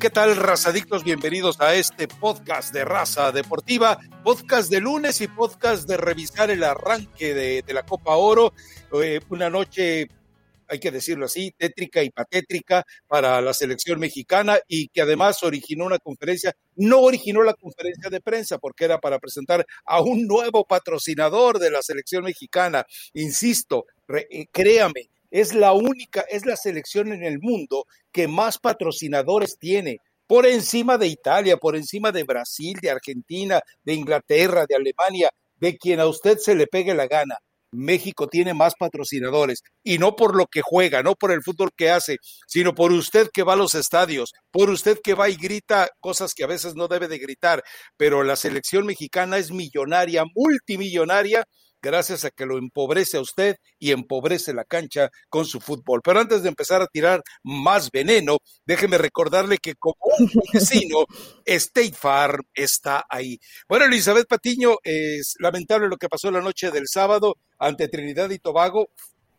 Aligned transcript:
¿Qué 0.00 0.10
tal, 0.10 0.36
razadictos? 0.36 1.04
Bienvenidos 1.04 1.58
a 1.58 1.74
este 1.74 2.06
podcast 2.06 2.72
de 2.74 2.84
Raza 2.84 3.32
Deportiva, 3.32 3.98
podcast 4.22 4.70
de 4.70 4.80
lunes 4.80 5.22
y 5.22 5.26
podcast 5.26 5.88
de 5.88 5.96
revisar 5.96 6.50
el 6.50 6.64
arranque 6.64 7.32
de, 7.32 7.72
la 7.72 7.86
Copa 7.86 8.14
Oro. 8.16 8.52
Eh, 9.02 9.20
una 9.30 9.48
noche, 9.48 10.08
hay 10.68 10.78
que 10.78 10.90
decirlo 10.90 11.24
así, 11.24 11.50
tétrica 11.56 12.02
y 12.02 12.10
patétrica 12.10 12.84
para 13.08 13.40
la 13.40 13.54
selección 13.54 13.98
mexicana 13.98 14.58
y 14.68 14.88
que 14.88 15.00
además 15.00 15.42
originó 15.42 15.86
una 15.86 15.98
conferencia, 15.98 16.54
no 16.74 17.00
originó 17.00 17.42
la 17.42 17.54
conferencia 17.54 18.10
de 18.10 18.20
prensa 18.20 18.58
porque 18.58 18.84
era 18.84 19.00
para 19.00 19.18
presentar 19.18 19.64
a 19.86 20.02
un 20.02 20.26
nuevo 20.26 20.66
patrocinador 20.66 21.58
de 21.58 21.70
la 21.70 21.80
selección 21.80 22.24
mexicana. 22.24 22.84
Insisto, 23.14 23.86
eh, 24.08 24.46
créame, 24.52 25.08
es 25.30 25.54
la 25.54 25.72
única, 25.72 26.24
es 26.28 26.46
la 26.46 26.56
selección 26.56 27.12
en 27.12 27.22
el 27.22 27.38
mundo 27.40 27.86
que 28.12 28.28
más 28.28 28.58
patrocinadores 28.58 29.58
tiene, 29.58 30.00
por 30.26 30.46
encima 30.46 30.98
de 30.98 31.06
Italia, 31.06 31.56
por 31.56 31.76
encima 31.76 32.12
de 32.12 32.24
Brasil, 32.24 32.78
de 32.80 32.90
Argentina, 32.90 33.60
de 33.84 33.94
Inglaterra, 33.94 34.66
de 34.68 34.74
Alemania, 34.74 35.30
de 35.58 35.76
quien 35.76 36.00
a 36.00 36.06
usted 36.06 36.38
se 36.38 36.54
le 36.54 36.66
pegue 36.66 36.94
la 36.94 37.06
gana. 37.06 37.36
México 37.72 38.28
tiene 38.28 38.54
más 38.54 38.74
patrocinadores 38.78 39.62
y 39.82 39.98
no 39.98 40.16
por 40.16 40.36
lo 40.36 40.46
que 40.46 40.62
juega, 40.62 41.02
no 41.02 41.14
por 41.14 41.32
el 41.32 41.42
fútbol 41.42 41.70
que 41.76 41.90
hace, 41.90 42.16
sino 42.46 42.74
por 42.74 42.92
usted 42.92 43.28
que 43.32 43.42
va 43.42 43.52
a 43.52 43.56
los 43.56 43.74
estadios, 43.74 44.32
por 44.50 44.70
usted 44.70 44.98
que 45.02 45.14
va 45.14 45.28
y 45.28 45.36
grita 45.36 45.88
cosas 46.00 46.32
que 46.32 46.44
a 46.44 46.48
veces 46.48 46.74
no 46.74 46.88
debe 46.88 47.08
de 47.08 47.18
gritar, 47.18 47.62
pero 47.96 48.22
la 48.22 48.36
selección 48.36 48.86
mexicana 48.86 49.36
es 49.36 49.50
millonaria, 49.50 50.24
multimillonaria 50.34 51.44
gracias 51.82 52.24
a 52.24 52.30
que 52.30 52.46
lo 52.46 52.58
empobrece 52.58 53.16
a 53.16 53.20
usted 53.20 53.56
y 53.78 53.92
empobrece 53.92 54.54
la 54.54 54.64
cancha 54.64 55.10
con 55.28 55.44
su 55.44 55.60
fútbol. 55.60 56.00
Pero 56.02 56.20
antes 56.20 56.42
de 56.42 56.48
empezar 56.48 56.82
a 56.82 56.86
tirar 56.86 57.22
más 57.42 57.90
veneno, 57.90 58.38
déjeme 58.64 58.98
recordarle 58.98 59.58
que 59.58 59.74
como 59.74 59.96
un 60.18 60.30
vecino, 60.52 61.04
State 61.44 61.94
Farm 61.94 62.42
está 62.54 63.04
ahí. 63.08 63.38
Bueno, 63.68 63.84
Elizabeth 63.84 64.26
Patiño, 64.26 64.76
es 64.82 65.34
lamentable 65.38 65.88
lo 65.88 65.96
que 65.96 66.08
pasó 66.08 66.30
la 66.30 66.40
noche 66.40 66.70
del 66.70 66.86
sábado 66.86 67.36
ante 67.58 67.88
Trinidad 67.88 68.30
y 68.30 68.38
Tobago, 68.38 68.90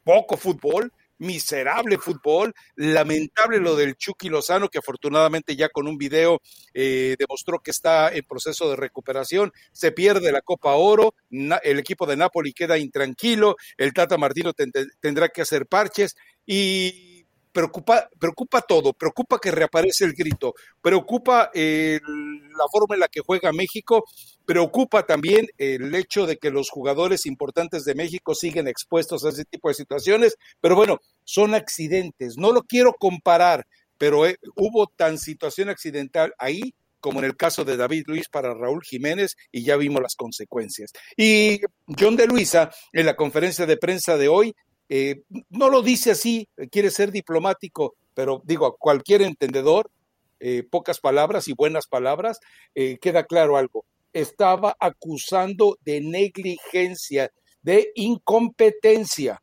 poco 0.04 0.38
fútbol, 0.38 0.92
miserable 1.20 1.98
fútbol, 1.98 2.54
lamentable 2.76 3.60
lo 3.60 3.76
del 3.76 3.96
Chucky 3.96 4.30
Lozano, 4.30 4.70
que 4.70 4.80
afortunadamente 4.80 5.56
ya 5.56 5.70
con 5.70 5.88
un 5.88 5.98
video 5.98 6.42
eh, 6.74 7.16
demostró 7.18 7.60
que 7.60 7.72
está 7.72 8.10
en 8.14 8.24
proceso 8.24 8.70
de 8.70 8.76
recuperación, 8.76 9.52
se 9.72 9.92
pierde 9.92 10.32
la 10.32 10.42
Copa 10.42 10.74
Oro, 10.76 11.14
el 11.30 11.80
equipo 11.80 12.06
de 12.06 12.18
Napoli 12.18 12.54
queda 12.54 12.78
intranquilo, 12.78 13.56
el 13.78 13.94
Tata 13.94 14.18
Martino 14.18 14.54
tendrá 15.00 15.30
que 15.30 15.42
hacer 15.42 15.68
parches 15.68 16.16
y 16.46 17.17
preocupa, 17.58 18.08
preocupa 18.20 18.62
todo, 18.62 18.94
preocupa 18.94 19.40
que 19.40 19.50
reaparece 19.50 20.06
el 20.06 20.14
grito, 20.14 20.54
preocupa 20.80 21.50
eh, 21.56 22.00
la 22.04 22.66
forma 22.72 22.94
en 22.94 23.00
la 23.00 23.08
que 23.08 23.22
juega 23.22 23.52
México, 23.52 24.06
preocupa 24.46 25.08
también 25.08 25.48
el 25.58 25.96
hecho 25.96 26.28
de 26.28 26.38
que 26.38 26.52
los 26.52 26.70
jugadores 26.70 27.26
importantes 27.26 27.84
de 27.84 27.96
México 27.96 28.36
siguen 28.36 28.68
expuestos 28.68 29.26
a 29.26 29.30
ese 29.30 29.44
tipo 29.44 29.70
de 29.70 29.74
situaciones, 29.74 30.36
pero 30.62 30.76
bueno, 30.76 31.00
son 31.24 31.56
accidentes, 31.56 32.36
no 32.38 32.52
lo 32.52 32.62
quiero 32.62 32.94
comparar, 32.94 33.66
pero 33.98 34.28
eh, 34.28 34.38
hubo 34.56 34.86
tan 34.86 35.18
situación 35.18 35.70
accidental 35.70 36.36
ahí 36.38 36.76
como 37.00 37.20
en 37.20 37.26
el 37.26 37.38
caso 37.38 37.64
de 37.64 37.78
David 37.78 38.04
Luis 38.08 38.28
para 38.28 38.54
Raúl 38.54 38.84
Jiménez, 38.84 39.36
y 39.52 39.64
ya 39.64 39.78
vimos 39.78 40.02
las 40.02 40.16
consecuencias. 40.16 40.92
Y 41.16 41.62
John 41.98 42.18
de 42.18 42.28
Luisa, 42.28 42.72
en 42.92 43.06
la 43.06 43.16
conferencia 43.16 43.66
de 43.66 43.78
prensa 43.78 44.18
de 44.18 44.28
hoy, 44.28 44.56
eh, 44.90 45.24
no 45.50 45.70
lo 45.70 45.82
dice 45.82 46.12
así, 46.12 46.48
quiere 46.72 46.92
ser 46.92 47.12
diplomático, 47.12 47.96
pero 48.14 48.42
digo, 48.46 48.66
a 48.66 48.76
cualquier 48.78 49.22
entendedor, 49.22 49.92
eh, 50.40 50.64
pocas 50.70 51.00
palabras 51.00 51.48
y 51.48 51.54
buenas 51.54 51.88
palabras, 51.88 52.40
eh, 52.76 52.98
queda 53.00 53.26
claro 53.26 53.58
algo. 53.58 53.86
Estaba 54.14 54.76
acusando 54.80 55.78
de 55.82 56.02
negligencia, 56.02 57.32
de 57.62 57.92
incompetencia 57.96 59.42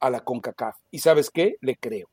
a 0.00 0.10
la 0.10 0.20
CONCACAF. 0.20 0.76
¿Y 0.90 1.00
sabes 1.00 1.30
qué? 1.30 1.56
Le 1.60 1.76
creo. 1.76 2.08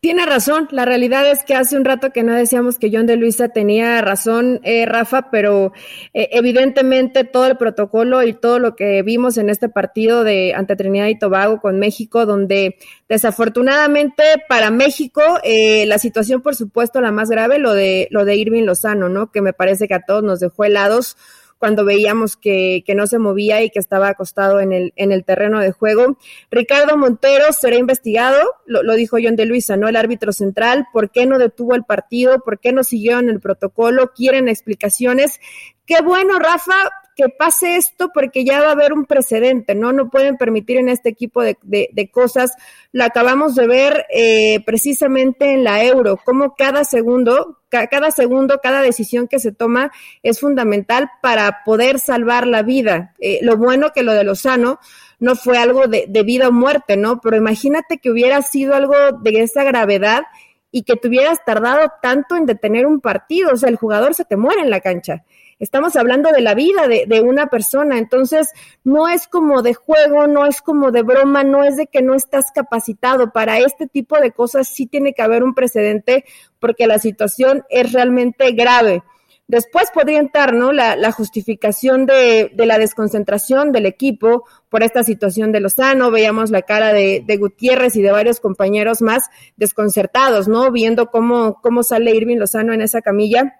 Tiene 0.00 0.24
razón, 0.24 0.68
la 0.70 0.84
realidad 0.84 1.28
es 1.28 1.42
que 1.42 1.54
hace 1.54 1.76
un 1.76 1.84
rato 1.84 2.12
que 2.12 2.22
no 2.22 2.32
decíamos 2.32 2.78
que 2.78 2.90
John 2.92 3.06
de 3.06 3.16
Luisa 3.16 3.48
tenía 3.48 4.00
razón, 4.02 4.60
eh, 4.62 4.86
Rafa, 4.86 5.30
pero 5.30 5.72
eh, 6.14 6.28
evidentemente 6.32 7.24
todo 7.24 7.46
el 7.46 7.56
protocolo 7.56 8.22
y 8.22 8.32
todo 8.32 8.60
lo 8.60 8.76
que 8.76 9.02
vimos 9.02 9.36
en 9.36 9.50
este 9.50 9.68
partido 9.68 10.22
de 10.22 10.54
ante 10.54 10.76
Trinidad 10.76 11.08
y 11.08 11.18
Tobago 11.18 11.60
con 11.60 11.80
México, 11.80 12.24
donde 12.24 12.76
desafortunadamente 13.08 14.22
para 14.48 14.70
México 14.70 15.22
eh, 15.42 15.86
la 15.86 15.98
situación, 15.98 16.40
por 16.40 16.54
supuesto, 16.54 17.00
la 17.00 17.10
más 17.10 17.28
grave, 17.28 17.58
lo 17.58 17.72
de 17.72 18.06
lo 18.10 18.24
de 18.24 18.36
Irving 18.36 18.64
Lozano, 18.64 19.08
¿no? 19.08 19.32
Que 19.32 19.40
me 19.40 19.54
parece 19.54 19.88
que 19.88 19.94
a 19.94 20.02
todos 20.02 20.22
nos 20.22 20.38
dejó 20.38 20.64
helados 20.64 21.16
cuando 21.58 21.84
veíamos 21.84 22.36
que, 22.36 22.82
que 22.86 22.94
no 22.94 23.06
se 23.06 23.18
movía 23.18 23.62
y 23.62 23.70
que 23.70 23.78
estaba 23.78 24.08
acostado 24.08 24.60
en 24.60 24.72
el, 24.72 24.92
en 24.96 25.12
el 25.12 25.24
terreno 25.24 25.60
de 25.60 25.72
juego. 25.72 26.18
Ricardo 26.50 26.96
Montero 26.96 27.52
será 27.52 27.76
investigado, 27.76 28.38
lo, 28.66 28.82
lo 28.82 28.94
dijo 28.94 29.16
John 29.22 29.36
de 29.36 29.46
Luisa, 29.46 29.76
¿no? 29.76 29.88
El 29.88 29.96
árbitro 29.96 30.32
central, 30.32 30.86
¿por 30.92 31.10
qué 31.10 31.26
no 31.26 31.38
detuvo 31.38 31.74
el 31.74 31.84
partido? 31.84 32.40
¿Por 32.40 32.58
qué 32.58 32.72
no 32.72 32.84
siguió 32.84 33.18
en 33.18 33.28
el 33.28 33.40
protocolo? 33.40 34.12
Quieren 34.14 34.48
explicaciones. 34.48 35.40
Qué 35.86 36.02
bueno, 36.02 36.38
Rafa, 36.38 36.90
que 37.16 37.30
pase 37.30 37.76
esto 37.76 38.10
porque 38.12 38.44
ya 38.44 38.60
va 38.60 38.68
a 38.68 38.72
haber 38.72 38.92
un 38.92 39.06
precedente, 39.06 39.74
¿no? 39.74 39.92
No 39.92 40.10
pueden 40.10 40.36
permitir 40.36 40.76
en 40.76 40.90
este 40.90 41.08
equipo 41.08 41.42
de, 41.42 41.56
de, 41.62 42.10
cosas. 42.10 42.52
Lo 42.92 43.04
acabamos 43.04 43.54
de 43.54 43.66
ver 43.66 44.04
eh, 44.10 44.60
precisamente 44.66 45.54
en 45.54 45.64
la 45.64 45.82
euro, 45.82 46.18
como 46.22 46.54
cada 46.54 46.84
segundo, 46.84 47.62
cada 47.70 48.10
segundo, 48.10 48.60
cada 48.62 48.82
decisión 48.82 49.28
que 49.28 49.38
se 49.38 49.50
toma 49.50 49.92
es 50.22 50.40
fundamental 50.40 51.10
para 51.22 51.64
poder 51.64 52.00
salvar 52.00 52.46
la 52.46 52.62
vida. 52.62 53.14
Eh, 53.18 53.38
lo 53.40 53.56
bueno 53.56 53.92
que 53.94 54.02
lo 54.02 54.12
de 54.12 54.22
Lozano 54.22 54.78
no 55.18 55.36
fue 55.36 55.56
algo 55.56 55.86
de, 55.86 56.04
de 56.08 56.22
vida 56.22 56.48
o 56.48 56.52
muerte, 56.52 56.98
¿no? 56.98 57.22
Pero 57.22 57.38
imagínate 57.38 57.96
que 57.96 58.10
hubiera 58.10 58.42
sido 58.42 58.74
algo 58.74 58.94
de 59.22 59.40
esa 59.40 59.64
gravedad 59.64 60.24
y 60.70 60.82
que 60.82 60.96
tuvieras 60.96 61.42
tardado 61.46 61.90
tanto 62.02 62.36
en 62.36 62.44
detener 62.44 62.84
un 62.84 63.00
partido, 63.00 63.52
o 63.54 63.56
sea, 63.56 63.70
el 63.70 63.76
jugador 63.76 64.12
se 64.12 64.26
te 64.26 64.36
muere 64.36 64.60
en 64.60 64.68
la 64.68 64.80
cancha 64.80 65.24
estamos 65.58 65.96
hablando 65.96 66.30
de 66.30 66.40
la 66.40 66.54
vida 66.54 66.86
de, 66.88 67.20
una 67.20 67.46
persona, 67.46 67.98
entonces 67.98 68.50
no 68.84 69.08
es 69.08 69.26
como 69.26 69.62
de 69.62 69.74
juego, 69.74 70.26
no 70.26 70.46
es 70.46 70.60
como 70.60 70.90
de 70.90 71.02
broma, 71.02 71.44
no 71.44 71.64
es 71.64 71.76
de 71.76 71.86
que 71.86 72.02
no 72.02 72.14
estás 72.14 72.50
capacitado. 72.54 73.32
Para 73.32 73.58
este 73.58 73.86
tipo 73.86 74.18
de 74.20 74.32
cosas 74.32 74.68
sí 74.68 74.86
tiene 74.86 75.12
que 75.14 75.22
haber 75.22 75.42
un 75.42 75.54
precedente 75.54 76.24
porque 76.58 76.86
la 76.86 76.98
situación 76.98 77.64
es 77.70 77.92
realmente 77.92 78.52
grave. 78.52 79.02
Después 79.48 79.92
podría 79.94 80.18
entrar 80.18 80.54
¿no? 80.54 80.72
la, 80.72 80.96
la 80.96 81.12
justificación 81.12 82.04
de, 82.04 82.50
de, 82.52 82.66
la 82.66 82.78
desconcentración 82.78 83.70
del 83.70 83.86
equipo 83.86 84.44
por 84.68 84.82
esta 84.82 85.04
situación 85.04 85.52
de 85.52 85.60
Lozano. 85.60 86.10
Veíamos 86.10 86.50
la 86.50 86.62
cara 86.62 86.92
de, 86.92 87.22
de, 87.24 87.36
Gutiérrez 87.36 87.94
y 87.94 88.02
de 88.02 88.10
varios 88.10 88.40
compañeros 88.40 89.02
más 89.02 89.30
desconcertados, 89.56 90.48
¿no? 90.48 90.72
Viendo 90.72 91.12
cómo, 91.12 91.60
cómo 91.62 91.84
sale 91.84 92.16
Irving 92.16 92.38
Lozano 92.38 92.72
en 92.72 92.82
esa 92.82 93.02
camilla 93.02 93.54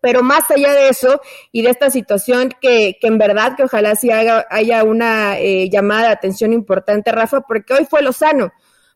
pero 0.00 0.22
más 0.22 0.50
allá 0.50 0.72
de 0.72 0.88
eso 0.88 1.20
y 1.52 1.62
de 1.62 1.70
esta 1.70 1.90
situación 1.90 2.54
que, 2.60 2.96
que 3.00 3.06
en 3.06 3.18
verdad 3.18 3.56
que 3.56 3.64
ojalá 3.64 3.96
sí 3.96 4.10
haga, 4.10 4.46
haya 4.50 4.84
una 4.84 5.38
eh, 5.38 5.68
llamada 5.70 6.08
de 6.08 6.12
atención 6.12 6.52
importante, 6.52 7.12
Rafa, 7.12 7.40
porque 7.40 7.74
hoy 7.74 7.84
fue 7.84 8.02
Lozano, 8.02 8.52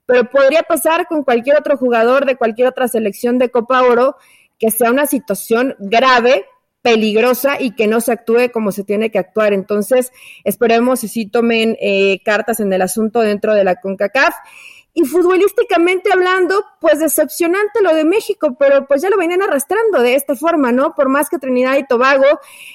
pero 0.07 0.29
podría 0.31 0.63
pasar 0.63 1.07
con 1.07 1.25
cualquier 1.25 1.57
otro 1.57 1.77
jugador 1.77 2.27
de 2.27 2.37
cualquier 2.37 2.69
otra 2.69 2.89
selección 2.89 3.39
de 3.39 3.51
Copa 3.51 3.83
Oro 3.83 4.17
que 4.59 4.71
sea 4.71 4.91
una 4.91 5.07
situación 5.07 5.75
grave, 5.79 6.47
peligrosa 6.83 7.61
y 7.61 7.75
que 7.75 7.87
no 7.87 8.01
se 8.01 8.13
actúe 8.13 8.51
como 8.53 8.73
se 8.73 8.85
tiene 8.85 9.11
que 9.11 9.19
actuar. 9.19 9.53
Entonces, 9.53 10.13
esperemos 10.45 11.01
si 11.01 11.09
sí 11.09 11.27
tomen 11.27 11.77
eh, 11.81 12.21
cartas 12.25 12.61
en 12.61 12.73
el 12.73 12.83
asunto 12.83 13.21
dentro 13.21 13.55
de 13.55 13.65
la 13.65 13.77
CONCACAF. 13.77 14.35
Y 14.95 15.05
futbolísticamente 15.05 16.13
hablando, 16.13 16.63
pues 16.79 16.99
decepcionante 16.99 17.81
lo 17.83 17.95
de 17.95 18.05
México, 18.05 18.57
pero 18.59 18.87
pues 18.87 19.01
ya 19.01 19.09
lo 19.09 19.17
venían 19.17 19.41
arrastrando 19.41 20.03
de 20.03 20.15
esta 20.17 20.37
forma, 20.37 20.71
¿no? 20.71 20.95
Por 20.95 21.09
más 21.09 21.31
que 21.31 21.39
Trinidad 21.39 21.79
y 21.79 21.87
Tobago 21.87 22.27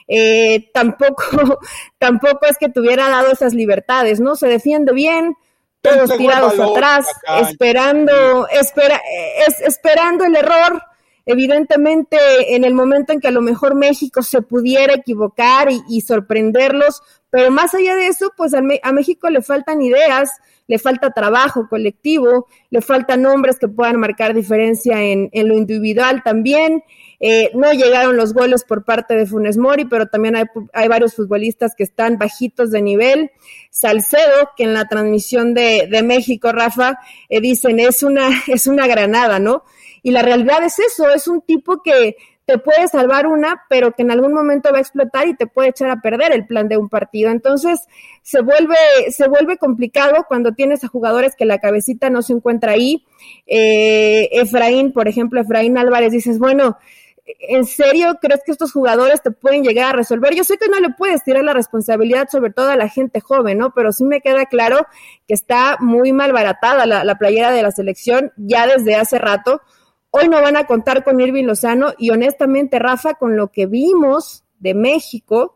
eh, 0.07 0.71
tampoco, 0.73 1.59
tampoco 1.99 2.47
es 2.47 2.57
que 2.57 2.69
tuviera 2.69 3.07
dado 3.07 3.31
esas 3.31 3.53
libertades, 3.53 4.19
¿no? 4.19 4.35
Se 4.35 4.47
defiende 4.47 4.93
bien, 4.93 5.35
todos 5.81 6.17
tirados 6.17 6.59
atrás, 6.59 7.07
esperando, 7.41 8.47
espera, 8.47 9.01
es, 9.47 9.61
esperando 9.61 10.25
el 10.25 10.35
error. 10.35 10.81
Evidentemente, 11.25 12.17
en 12.55 12.63
el 12.63 12.73
momento 12.73 13.11
en 13.11 13.19
que 13.19 13.27
a 13.27 13.31
lo 13.31 13.41
mejor 13.41 13.75
México 13.75 14.23
se 14.23 14.41
pudiera 14.41 14.93
equivocar 14.93 15.69
y, 15.69 15.83
y 15.89 16.01
sorprenderlos, 16.01 17.01
pero 17.29 17.51
más 17.51 17.75
allá 17.75 17.95
de 17.95 18.07
eso, 18.07 18.31
pues 18.37 18.53
a, 18.53 18.61
a 18.81 18.91
México 18.91 19.29
le 19.29 19.41
faltan 19.41 19.81
ideas, 19.81 20.31
le 20.67 20.77
falta 20.79 21.11
trabajo 21.11 21.67
colectivo, 21.69 22.47
le 22.69 22.81
faltan 22.81 23.21
nombres 23.21 23.57
que 23.57 23.67
puedan 23.67 23.99
marcar 23.99 24.33
diferencia 24.33 25.01
en, 25.01 25.29
en 25.31 25.47
lo 25.47 25.55
individual 25.55 26.21
también. 26.23 26.83
Eh, 27.19 27.49
no 27.55 27.71
llegaron 27.71 28.15
los 28.15 28.33
goles 28.33 28.63
por 28.63 28.83
parte 28.83 29.15
de 29.15 29.25
Funes 29.25 29.57
Mori, 29.57 29.85
pero 29.85 30.05
también 30.07 30.35
hay, 30.35 30.43
hay, 30.73 30.87
varios 30.87 31.15
futbolistas 31.15 31.73
que 31.75 31.83
están 31.83 32.17
bajitos 32.17 32.69
de 32.69 32.81
nivel. 32.81 33.31
Salcedo, 33.71 34.51
que 34.55 34.65
en 34.65 34.73
la 34.73 34.87
transmisión 34.87 35.53
de, 35.53 35.87
de 35.89 36.03
México, 36.03 36.51
Rafa, 36.51 36.99
eh, 37.29 37.41
dicen 37.41 37.79
es 37.79 38.03
una, 38.03 38.29
es 38.47 38.67
una 38.67 38.85
granada, 38.87 39.39
¿no? 39.39 39.63
Y 40.03 40.11
la 40.11 40.21
realidad 40.21 40.63
es 40.63 40.79
eso, 40.79 41.09
es 41.09 41.27
un 41.27 41.41
tipo 41.41 41.81
que 41.81 42.15
te 42.47 42.57
puede 42.57 42.87
salvar 42.87 43.27
una, 43.27 43.65
pero 43.67 43.91
que 43.91 44.03
en 44.03 44.09
algún 44.09 44.33
momento 44.33 44.71
va 44.71 44.77
a 44.77 44.81
explotar 44.81 45.27
y 45.27 45.35
te 45.35 45.47
puede 45.47 45.69
echar 45.69 45.91
a 45.91 45.99
perder 45.99 46.31
el 46.31 46.47
plan 46.47 46.69
de 46.69 46.77
un 46.77 46.87
partido. 46.87 47.29
Entonces, 47.29 47.81
se 48.21 48.41
vuelve, 48.41 48.77
se 49.09 49.27
vuelve 49.27 49.57
complicado 49.57 50.23
cuando 50.29 50.53
tienes 50.53 50.81
a 50.85 50.87
jugadores 50.87 51.35
que 51.35 51.43
la 51.43 51.59
cabecita 51.59 52.09
no 52.09 52.21
se 52.21 52.31
encuentra 52.31 52.71
ahí. 52.71 53.05
Eh, 53.47 54.29
Efraín, 54.31 54.93
por 54.93 55.09
ejemplo, 55.09 55.41
Efraín 55.41 55.77
Álvarez, 55.77 56.13
dices, 56.13 56.39
bueno, 56.39 56.77
¿en 57.25 57.65
serio 57.65 58.17
crees 58.21 58.39
que 58.45 58.53
estos 58.53 58.71
jugadores 58.71 59.21
te 59.21 59.31
pueden 59.31 59.63
llegar 59.63 59.89
a 59.89 59.97
resolver? 59.97 60.33
Yo 60.33 60.45
sé 60.45 60.57
que 60.57 60.69
no 60.69 60.79
le 60.79 60.91
puedes 60.91 61.25
tirar 61.25 61.43
la 61.43 61.53
responsabilidad 61.53 62.29
sobre 62.31 62.53
todo 62.53 62.69
a 62.69 62.77
la 62.77 62.87
gente 62.87 63.19
joven, 63.19 63.57
¿no? 63.57 63.73
Pero 63.73 63.91
sí 63.91 64.05
me 64.05 64.21
queda 64.21 64.45
claro 64.45 64.87
que 65.27 65.33
está 65.33 65.75
muy 65.81 66.13
malbaratada 66.13 66.85
la, 66.85 67.03
la 67.03 67.17
playera 67.17 67.51
de 67.51 67.63
la 67.63 67.71
selección 67.71 68.31
ya 68.37 68.67
desde 68.67 68.95
hace 68.95 69.19
rato 69.19 69.61
Hoy 70.11 70.29
no 70.29 70.41
van 70.41 70.57
a 70.57 70.65
contar 70.65 71.03
con 71.03 71.19
Irving 71.19 71.45
Lozano 71.45 71.93
y 71.97 72.09
honestamente, 72.09 72.79
Rafa, 72.79 73.15
con 73.15 73.35
lo 73.35 73.51
que 73.51 73.65
vimos 73.65 74.43
de 74.59 74.73
México, 74.73 75.55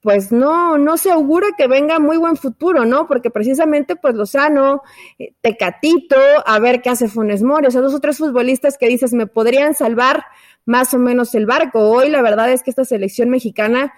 pues 0.00 0.30
no, 0.30 0.78
no 0.78 0.96
se 0.96 1.10
augura 1.10 1.48
que 1.56 1.66
venga 1.66 1.98
muy 1.98 2.16
buen 2.16 2.36
futuro, 2.36 2.84
¿no? 2.84 3.06
Porque 3.06 3.30
precisamente, 3.30 3.96
pues 3.96 4.14
Lozano, 4.14 4.82
eh, 5.18 5.34
Tecatito, 5.40 6.16
a 6.46 6.58
ver 6.60 6.82
qué 6.82 6.90
hace 6.90 7.08
Funes 7.08 7.42
Mori, 7.42 7.66
o 7.66 7.70
sea, 7.70 7.80
dos 7.80 7.94
o 7.94 8.00
tres 8.00 8.18
futbolistas 8.18 8.78
que 8.78 8.86
dices, 8.86 9.12
me 9.12 9.26
podrían 9.26 9.74
salvar 9.74 10.24
más 10.64 10.94
o 10.94 10.98
menos 10.98 11.34
el 11.34 11.46
barco. 11.46 11.90
Hoy 11.90 12.10
la 12.10 12.22
verdad 12.22 12.52
es 12.52 12.62
que 12.62 12.70
esta 12.70 12.84
selección 12.84 13.30
mexicana 13.30 13.92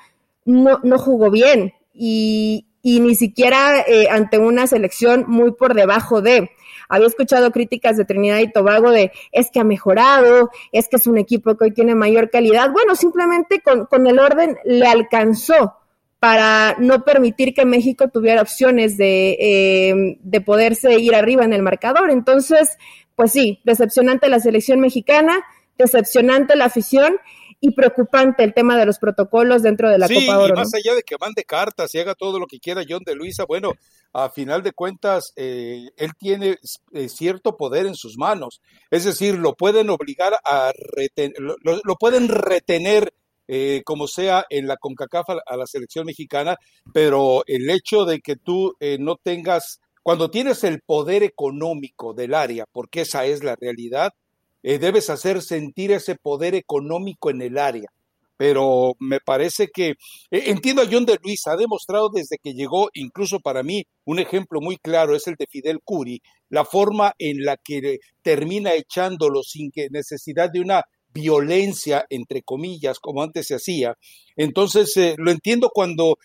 no, 0.45 0.81
no 0.83 0.99
jugó 0.99 1.31
bien 1.31 1.75
y, 1.93 2.67
ni 2.83 3.15
siquiera 3.15 3.81
eh, 3.81 4.09
ante 4.11 4.39
una 4.39 4.67
selección 4.67 5.25
muy 5.29 5.53
por 5.53 5.75
debajo 5.75 6.23
de. 6.23 6.51
Había 6.91 7.07
escuchado 7.07 7.51
críticas 7.53 7.97
de 7.97 8.05
Trinidad 8.05 8.39
y 8.41 8.53
Tobago 8.53 8.91
de 8.91 9.13
es 9.33 9.51
que 9.51 9.61
ha 9.61 9.65
mejorado, 9.65 10.51
es 10.73 10.89
que 10.89 10.97
es 10.97 11.07
un 11.07 11.17
equipo 11.17 11.57
que 11.57 11.65
hoy 11.65 11.71
tiene 11.73 11.95
mayor 11.95 12.29
calidad. 12.29 12.71
Bueno, 12.71 12.95
simplemente 12.95 13.63
con, 13.63 13.87
con 13.87 14.07
el 14.07 14.19
orden 14.19 14.59
le 14.65 14.87
alcanzó 14.87 15.77
para 16.19 16.77
no 16.79 17.03
permitir 17.03 17.55
que 17.55 17.65
México 17.65 18.09
tuviera 18.09 18.43
opciones 18.43 18.99
de, 18.99 19.37
eh, 19.41 20.19
de 20.21 20.41
poderse 20.43 21.01
ir 21.01 21.15
arriba 21.15 21.45
en 21.45 21.55
el 21.55 21.63
marcador. 21.63 22.11
Entonces, 22.11 22.77
pues 23.15 23.33
sí, 23.33 23.61
decepcionante 23.65 24.29
la 24.29 24.39
selección 24.39 24.81
mexicana, 24.81 25.39
decepcionante 25.79 26.57
la 26.57 26.67
afición 26.67 27.17
y 27.61 27.73
preocupante 27.73 28.43
el 28.43 28.55
tema 28.55 28.79
de 28.79 28.87
los 28.87 28.99
protocolos 28.99 29.63
dentro 29.63 29.91
de 29.91 29.99
la 29.99 30.09
Copa 30.09 30.39
Oro. 30.39 30.55
Y 30.55 30.57
más 30.57 30.73
allá 30.73 30.95
de 30.95 31.03
que 31.03 31.17
mande 31.21 31.45
cartas 31.45 31.95
y 31.95 31.99
haga 31.99 32.15
todo 32.15 32.39
lo 32.39 32.47
que 32.47 32.59
quiera 32.59 32.83
John 32.89 33.03
de 33.05 33.15
Luisa, 33.15 33.45
bueno, 33.45 33.73
a 34.15 34.31
final 34.31 34.63
de 34.63 34.73
cuentas, 34.73 35.33
eh, 35.37 35.91
él 35.97 36.13
tiene 36.19 36.59
eh, 36.93 37.09
cierto 37.09 37.57
poder 37.57 37.87
en 37.87 37.95
sus 37.95 38.17
manos. 38.17 38.63
Es 38.91 39.05
decir, 39.05 39.39
lo 39.39 39.55
pueden 39.55 39.91
obligar 39.91 40.35
a 40.45 40.73
retener, 40.97 41.37
lo, 41.39 41.97
pueden 41.97 42.29
retener 42.29 43.13
eh, 43.47 43.83
como 43.85 44.07
sea 44.07 44.47
en 44.49 44.67
la 44.67 44.79
CONCACAF 44.79 45.27
a 45.47 45.57
la 45.57 45.67
selección 45.67 46.07
mexicana, 46.07 46.57
pero 46.95 47.43
el 47.47 47.69
hecho 47.69 48.07
de 48.07 48.21
que 48.21 48.37
tú 48.37 48.75
no 48.99 49.17
tengas, 49.17 49.81
cuando 50.03 50.31
tienes 50.31 50.65
el 50.65 50.81
poder 50.81 51.23
económico 51.25 52.15
del 52.15 52.33
área, 52.33 52.65
porque 52.73 53.03
esa 53.03 53.27
es 53.27 53.45
la 53.45 53.57
realidad, 53.57 54.15
eh, 54.63 54.79
debes 54.79 55.11
hacer 55.11 55.43
sentir 55.43 55.93
ese 55.93 56.17
poder 56.17 56.55
económico 56.55 57.31
en 57.31 57.43
el 57.43 57.59
área. 57.59 57.91
Pero 58.37 58.95
me 58.99 59.21
parece 59.21 59.69
que, 59.69 59.91
eh, 59.91 59.97
entiendo 60.31 60.83
a 60.83 60.89
John 60.91 61.05
de 61.05 61.19
Luis, 61.23 61.47
ha 61.47 61.57
demostrado 61.57 62.09
desde 62.09 62.39
que 62.43 62.55
llegó, 62.55 62.89
incluso 62.95 63.41
para 63.41 63.63
mí, 63.63 63.85
un 64.05 64.19
ejemplo 64.19 64.61
muy 64.63 64.79
claro 64.79 65.15
es 65.15 65.27
el 65.27 65.35
de 65.37 65.47
Fidel 65.47 65.81
Curi, 65.85 66.23
la 66.49 66.65
forma 66.65 67.15
en 67.19 67.45
la 67.45 67.59
que 67.59 67.99
termina 68.23 68.75
echándolo 68.75 69.43
sin 69.43 69.71
que 69.71 69.89
necesidad 69.91 70.51
de 70.51 70.61
una 70.61 70.85
violencia, 71.13 72.07
entre 72.09 72.43
comillas, 72.43 72.99
como 72.99 73.23
antes 73.23 73.49
se 73.49 73.57
hacía. 73.57 73.97
Entonces, 74.37 74.97
eh, 74.97 75.17
lo 75.19 75.31
entiendo 75.31 75.71
cuando 75.73 76.17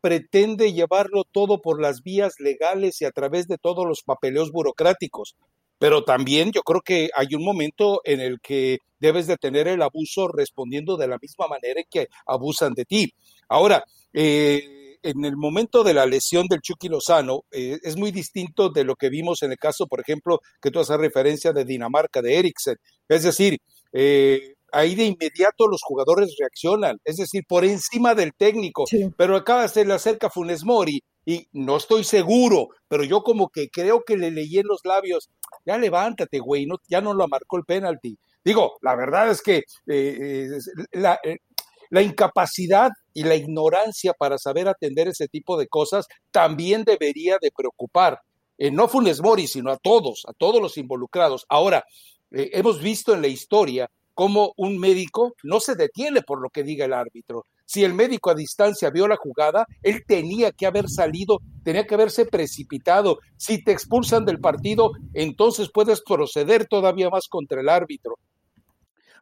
pretende 0.00 0.72
llevarlo 0.72 1.24
todo 1.24 1.60
por 1.60 1.82
las 1.82 2.02
vías 2.02 2.36
legales 2.38 3.02
y 3.02 3.04
a 3.04 3.10
través 3.10 3.46
de 3.46 3.58
todos 3.58 3.86
los 3.86 4.02
papeleos 4.02 4.50
burocráticos 4.50 5.36
pero 5.78 6.04
también 6.04 6.52
yo 6.52 6.62
creo 6.62 6.80
que 6.80 7.10
hay 7.14 7.34
un 7.34 7.44
momento 7.44 8.00
en 8.04 8.20
el 8.20 8.40
que 8.40 8.78
debes 8.98 9.26
de 9.26 9.36
tener 9.36 9.68
el 9.68 9.82
abuso 9.82 10.28
respondiendo 10.28 10.96
de 10.96 11.08
la 11.08 11.18
misma 11.20 11.48
manera 11.48 11.80
en 11.80 11.86
que 11.90 12.08
abusan 12.26 12.72
de 12.74 12.84
ti. 12.84 13.12
Ahora, 13.48 13.84
eh, 14.12 14.98
en 15.02 15.24
el 15.24 15.36
momento 15.36 15.84
de 15.84 15.94
la 15.94 16.06
lesión 16.06 16.46
del 16.48 16.60
Chucky 16.60 16.88
Lozano, 16.88 17.42
eh, 17.50 17.78
es 17.82 17.96
muy 17.96 18.10
distinto 18.10 18.70
de 18.70 18.84
lo 18.84 18.96
que 18.96 19.08
vimos 19.08 19.42
en 19.42 19.52
el 19.52 19.58
caso, 19.58 19.86
por 19.86 20.00
ejemplo, 20.00 20.40
que 20.60 20.70
tú 20.70 20.80
haces 20.80 20.96
referencia 20.96 21.52
de 21.52 21.64
Dinamarca, 21.64 22.22
de 22.22 22.38
Eriksen. 22.38 22.76
Es 23.08 23.22
decir, 23.22 23.58
eh, 23.92 24.54
ahí 24.72 24.94
de 24.94 25.04
inmediato 25.04 25.68
los 25.68 25.80
jugadores 25.82 26.34
reaccionan, 26.38 26.98
es 27.04 27.16
decir, 27.16 27.44
por 27.48 27.64
encima 27.64 28.14
del 28.14 28.32
técnico. 28.34 28.84
Pero 29.16 29.36
acá 29.36 29.68
se 29.68 29.84
le 29.84 29.94
acerca 29.94 30.30
Funes 30.30 30.64
Mori 30.64 31.02
y 31.28 31.48
no 31.52 31.76
estoy 31.76 32.04
seguro, 32.04 32.68
pero 32.88 33.02
yo 33.02 33.22
como 33.22 33.48
que 33.48 33.68
creo 33.68 34.04
que 34.06 34.16
le 34.16 34.30
leí 34.30 34.58
en 34.58 34.68
los 34.68 34.84
labios, 34.84 35.28
ya 35.66 35.76
levántate, 35.76 36.38
güey, 36.38 36.66
no, 36.66 36.76
ya 36.88 37.00
no 37.00 37.12
lo 37.14 37.26
marcó 37.26 37.56
el 37.56 37.64
penalti. 37.64 38.16
Digo, 38.44 38.78
la 38.80 38.94
verdad 38.94 39.28
es 39.28 39.42
que 39.42 39.64
eh, 39.88 40.48
la, 40.92 41.18
eh, 41.24 41.38
la 41.90 42.02
incapacidad 42.02 42.92
y 43.12 43.24
la 43.24 43.34
ignorancia 43.34 44.12
para 44.12 44.38
saber 44.38 44.68
atender 44.68 45.08
ese 45.08 45.26
tipo 45.26 45.58
de 45.58 45.66
cosas 45.66 46.06
también 46.30 46.84
debería 46.84 47.38
de 47.42 47.50
preocupar, 47.50 48.20
eh, 48.56 48.70
no 48.70 48.86
Funes 48.86 49.20
Mori, 49.20 49.48
sino 49.48 49.72
a 49.72 49.78
todos, 49.78 50.22
a 50.28 50.32
todos 50.32 50.62
los 50.62 50.78
involucrados. 50.78 51.44
Ahora, 51.48 51.84
hemos 52.30 52.80
visto 52.80 53.14
en 53.14 53.22
la 53.22 53.28
historia 53.28 53.90
cómo 54.14 54.52
un 54.56 54.78
médico 54.78 55.34
no 55.42 55.58
se 55.58 55.74
detiene 55.74 56.22
por 56.22 56.40
lo 56.40 56.50
que 56.50 56.62
diga 56.62 56.84
el 56.84 56.92
árbitro. 56.92 57.44
Si 57.66 57.84
el 57.84 57.94
médico 57.94 58.30
a 58.30 58.34
distancia 58.34 58.90
vio 58.90 59.08
la 59.08 59.16
jugada, 59.16 59.66
él 59.82 60.04
tenía 60.06 60.52
que 60.52 60.66
haber 60.66 60.88
salido, 60.88 61.40
tenía 61.64 61.86
que 61.86 61.94
haberse 61.94 62.24
precipitado. 62.24 63.18
Si 63.36 63.62
te 63.62 63.72
expulsan 63.72 64.24
del 64.24 64.38
partido, 64.38 64.92
entonces 65.12 65.70
puedes 65.74 66.00
proceder 66.00 66.66
todavía 66.66 67.10
más 67.10 67.26
contra 67.28 67.60
el 67.60 67.68
árbitro. 67.68 68.18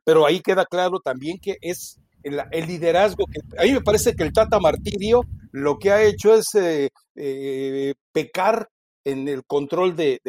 Pero 0.05 0.27
ahí 0.27 0.41
queda 0.41 0.67
claro 0.67 1.01
también 1.01 1.39
que 1.39 1.57
es 1.63 1.99
el, 2.23 2.67
liderazgo 2.67 3.27
que 3.27 3.41
a 3.59 3.65
mí 3.65 3.73
me 3.73 3.81
parece 3.81 4.15
que 4.15 4.23
el 4.23 4.33
Tata 4.33 4.59
Martirio 4.59 5.23
lo 5.53 5.79
que 5.79 5.91
ha 5.91 6.03
hecho 6.03 6.35
es 6.35 6.55
eh, 6.55 6.91
eh, 7.17 7.95
pecar 8.13 8.69
en 9.05 9.29
el 9.29 9.45
control 9.45 9.95
de, 9.95 10.21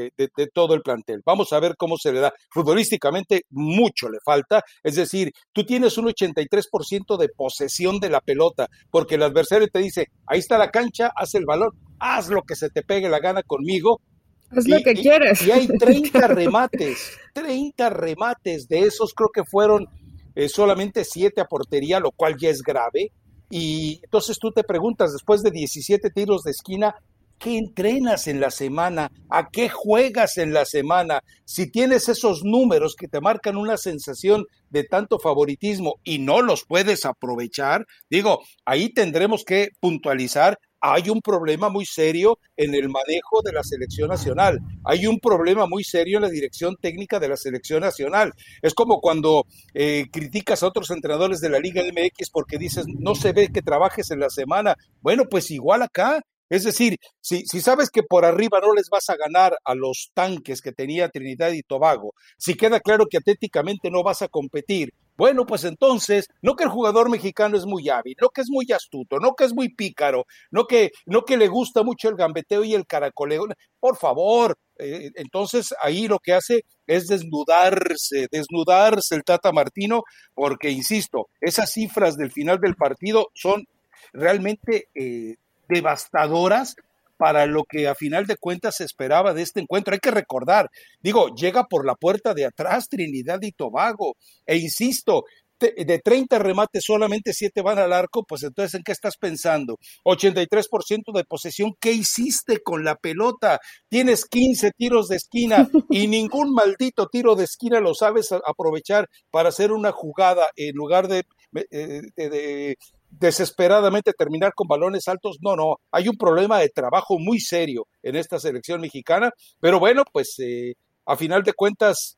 todo 0.54 0.74
el 0.74 0.82
plantel. 0.82 1.22
Vamos 1.26 1.54
a 1.54 1.60
ver 1.60 1.76
cómo 1.78 1.98
se 1.98 2.12
le 2.12 2.20
da. 2.20 2.34
Futbolísticamente 2.50 3.46
mucho 3.50 4.10
le 4.10 4.20
falta, 4.24 4.64
es 4.84 4.96
decir, 4.96 5.32
tú 5.54 5.66
tienes 5.66 5.98
un 5.98 6.06
83% 6.06 7.18
de 7.18 7.30
posesión 7.30 8.00
de 8.00 8.10
la 8.10 8.22
pelota, 8.22 8.68
porque 8.92 9.16
el 9.16 9.24
adversario 9.24 9.68
te 9.68 9.80
dice, 9.80 10.10
ahí 10.28 10.40
está 10.40 10.58
la 10.58 10.72
cancha, 10.72 11.12
haz 11.16 11.36
el 11.36 11.46
balón, 11.46 11.72
haz 12.00 12.30
lo 12.30 12.44
que 12.44 12.56
se 12.56 12.70
te 12.70 12.84
pegue 12.84 13.10
la 13.10 13.20
gana 13.20 13.44
conmigo. 13.44 14.02
Haz 14.50 14.68
lo 14.68 14.78
que 14.84 14.94
quieres. 14.94 15.42
Y, 15.46 15.52
hay 15.52 15.68
30 15.68 16.28
remates, 16.28 17.18
30 17.34 17.90
remates, 17.90 18.68
de 18.68 18.82
esos 18.82 19.14
creo 19.14 19.30
que 19.34 19.44
fueron 19.44 19.88
eh, 20.36 20.50
solamente 20.50 21.04
7 21.04 21.42
a 21.42 21.46
portería, 21.46 22.00
lo 22.00 22.12
cual 22.12 22.36
ya 22.38 22.50
es 22.50 22.62
grave. 22.62 23.12
Y 23.50 24.00
entonces 24.04 24.38
tú 24.40 24.52
te 24.52 24.64
preguntas, 24.64 25.14
después 25.14 25.42
de 25.44 25.52
17 25.52 26.10
tiros 26.10 26.44
de 26.44 26.52
esquina, 26.52 26.96
qué 27.40 27.58
entrenas 27.58 28.28
en 28.28 28.40
la 28.40 28.52
semana? 28.52 29.12
¿A 29.30 29.50
qué 29.50 29.70
juegas 29.70 30.38
en 30.38 30.54
la 30.54 30.66
semana? 30.66 31.22
Si 31.46 31.70
tienes 31.70 32.10
esos 32.10 32.44
números 32.44 32.96
que 32.96 33.08
te 33.08 33.22
marcan 33.22 33.58
una 33.58 33.78
sensación 33.78 34.46
de 34.70 34.84
tanto 34.84 35.20
favoritismo 35.20 35.96
y 36.04 36.20
no 36.20 36.42
los 36.42 36.66
puedes 36.66 37.06
aprovechar, 37.06 37.86
digo, 38.10 38.42
ahí 38.66 38.90
tendremos 38.94 39.44
que 39.44 39.70
puntualizar 39.80 40.58
hay 40.88 41.10
un 41.10 41.20
problema 41.20 41.70
muy 41.70 41.86
serio 41.86 42.38
en 42.56 42.76
el 42.76 42.90
manejo 42.90 43.42
de 43.44 43.52
la 43.52 43.64
selección 43.64 44.08
nacional, 44.08 44.60
hay 44.84 45.08
un 45.08 45.20
problema 45.20 45.66
muy 45.66 45.84
serio 45.84 46.18
en 46.18 46.24
la 46.24 46.30
dirección 46.30 46.76
técnica 46.80 47.20
de 47.20 47.28
la 47.28 47.38
selección 47.38 47.82
nacional. 47.82 48.34
Es 48.62 48.76
como 48.76 49.02
cuando 49.02 49.48
eh, 49.74 50.06
criticas 50.12 50.62
a 50.62 50.68
otros 50.68 50.92
entrenadores 50.92 51.42
de 51.42 51.50
la 51.50 51.60
Liga 51.60 51.82
MX 51.82 52.30
porque 52.30 52.60
dices, 52.60 52.86
no 52.88 53.16
se 53.16 53.34
ve 53.34 53.50
que 53.52 53.64
trabajes 53.64 54.12
en 54.12 54.20
la 54.20 54.30
semana. 54.30 54.76
Bueno, 55.02 55.24
pues 55.28 55.50
igual 55.50 55.82
acá, 55.82 56.22
es 56.50 56.64
decir, 56.64 56.98
si, 57.22 57.44
si, 57.46 57.62
sabes 57.62 57.90
que 57.90 58.04
por 58.04 58.24
arriba 58.24 58.60
no 58.62 58.74
les 58.74 58.90
vas 58.90 59.10
a 59.10 59.16
ganar 59.16 59.58
a 59.64 59.74
los 59.74 60.12
tanques 60.14 60.62
que 60.62 60.72
tenía 60.72 61.10
Trinidad 61.10 61.52
y 61.52 61.64
Tobago, 61.64 62.14
si 62.38 62.56
queda 62.56 62.80
claro 62.80 63.08
que 63.10 63.18
atléticamente 63.18 63.90
no 63.90 64.04
vas 64.04 64.22
a 64.22 64.28
competir, 64.28 64.94
Bueno, 65.18 65.46
pues 65.46 65.64
entonces, 65.64 66.28
no 66.42 66.56
que 66.56 66.66
el 66.66 66.70
jugador 66.70 67.10
mexicano 67.10 67.56
es 67.56 67.66
muy 67.66 67.88
hábil, 67.90 68.18
no 68.22 68.30
que 68.30 68.42
es 68.42 68.50
muy 68.50 68.66
astuto, 68.74 69.18
no 69.18 69.34
que 69.34 69.46
es 69.46 69.54
muy 69.54 69.70
pícaro, 69.70 70.26
no 70.52 70.66
que, 70.66 70.92
no 71.06 71.24
que 71.24 71.38
le 71.38 71.48
gusta 71.48 71.84
mucho 71.84 72.10
el 72.10 72.16
gambeteo 72.16 72.66
y 72.66 72.74
el 72.74 72.86
caracoleo. 72.86 73.46
Por 73.80 73.96
favor, 73.98 74.58
eh, 74.78 75.12
entonces 75.16 75.74
ahí 75.82 76.10
lo 76.10 76.20
que 76.20 76.34
hace 76.34 76.66
es 76.86 77.08
desnudarse, 77.08 78.28
desnudarse 78.30 79.16
el 79.16 79.24
Tata 79.24 79.54
Martino, 79.54 80.04
porque, 80.34 80.70
insisto, 80.70 81.30
esas 81.40 81.72
cifras 81.72 82.18
del 82.18 82.32
final 82.32 82.60
del 82.60 82.76
partido 82.76 83.30
son 83.34 83.66
realmente 84.12 84.90
eh, 84.96 85.36
devastadoras 85.68 86.76
para 87.18 87.46
lo 87.46 87.64
que 87.64 87.88
a 87.88 87.96
final 87.96 88.26
de 88.26 88.38
cuentas 88.38 88.78
se 88.78 88.84
esperaba 88.84 89.34
de 89.34 89.42
este 89.42 89.62
encuentro. 89.62 89.94
Hay 89.94 90.00
que 90.00 90.12
recordar, 90.12 90.70
digo, 91.02 91.34
llega 91.34 91.66
por 91.66 91.86
la 91.86 91.96
puerta 91.96 92.34
de 92.34 92.46
atrás 92.46 92.90
Trinidad 92.90 93.40
y 93.42 93.52
Tobago, 93.52 94.16
e 94.46 94.58
insisto, 94.58 95.24
de 95.60 96.00
30 96.04 96.38
remates 96.40 96.84
solamente 96.84 97.34
7 97.34 97.62
van 97.62 97.80
al 97.80 97.94
arco, 97.94 98.24
pues 98.24 98.44
entonces 98.44 98.74
¿en 98.76 98.84
qué 98.84 98.92
estás 98.92 99.18
pensando? 99.18 99.78
83% 100.04 101.14
de 101.14 101.24
posesión, 101.24 101.74
¿qué 101.80 101.94
hiciste 101.94 102.62
con 102.62 102.84
la 102.84 102.96
pelota? 102.96 103.60
Tienes 103.88 104.26
15 104.26 104.72
tiros 104.78 105.08
de 105.08 105.16
esquina 105.16 105.70
y 105.90 106.08
ningún 106.08 106.54
maldito 106.54 107.08
tiro 107.08 107.36
de 107.36 107.46
esquina 107.46 107.80
lo 107.80 107.94
sabes 107.94 108.32
aprovechar 108.32 109.10
para 109.32 109.50
hacer 109.50 109.72
una 109.72 109.92
jugada 109.92 110.46
en 110.56 110.76
lugar 110.76 111.08
de, 111.08 111.24
eh, 111.72 112.02
de 112.16 112.78
desesperadamente 113.20 114.14
terminar 114.14 114.54
con 114.54 114.68
balones 114.68 115.08
altos. 115.08 115.38
No, 115.42 115.56
no, 115.56 115.78
hay 115.92 116.08
un 116.08 116.18
problema 116.18 116.60
de 116.60 116.70
trabajo 116.70 117.18
muy 117.20 117.40
serio 117.40 117.88
en 118.04 118.16
esta 118.16 118.40
selección 118.40 118.82
mexicana, 118.82 119.32
pero 119.60 119.80
bueno, 119.80 120.04
pues 120.12 120.36
eh, 120.40 120.74
a 121.06 121.16
final 121.16 121.44
de 121.44 121.54
cuentas 121.54 122.18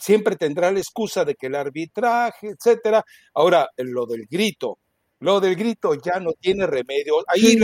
siempre 0.00 0.36
tendrá 0.36 0.72
la 0.72 0.78
excusa 0.78 1.24
de 1.24 1.34
que 1.34 1.46
el 1.46 1.54
arbitraje, 1.54 2.48
etcétera. 2.48 3.04
Ahora, 3.34 3.68
lo 3.76 4.06
del 4.06 4.26
grito, 4.26 4.78
lo 5.20 5.40
del 5.40 5.56
grito 5.56 5.94
ya 5.94 6.20
no 6.20 6.32
tiene 6.32 6.66
remedio. 6.66 7.16
Ahí 7.26 7.58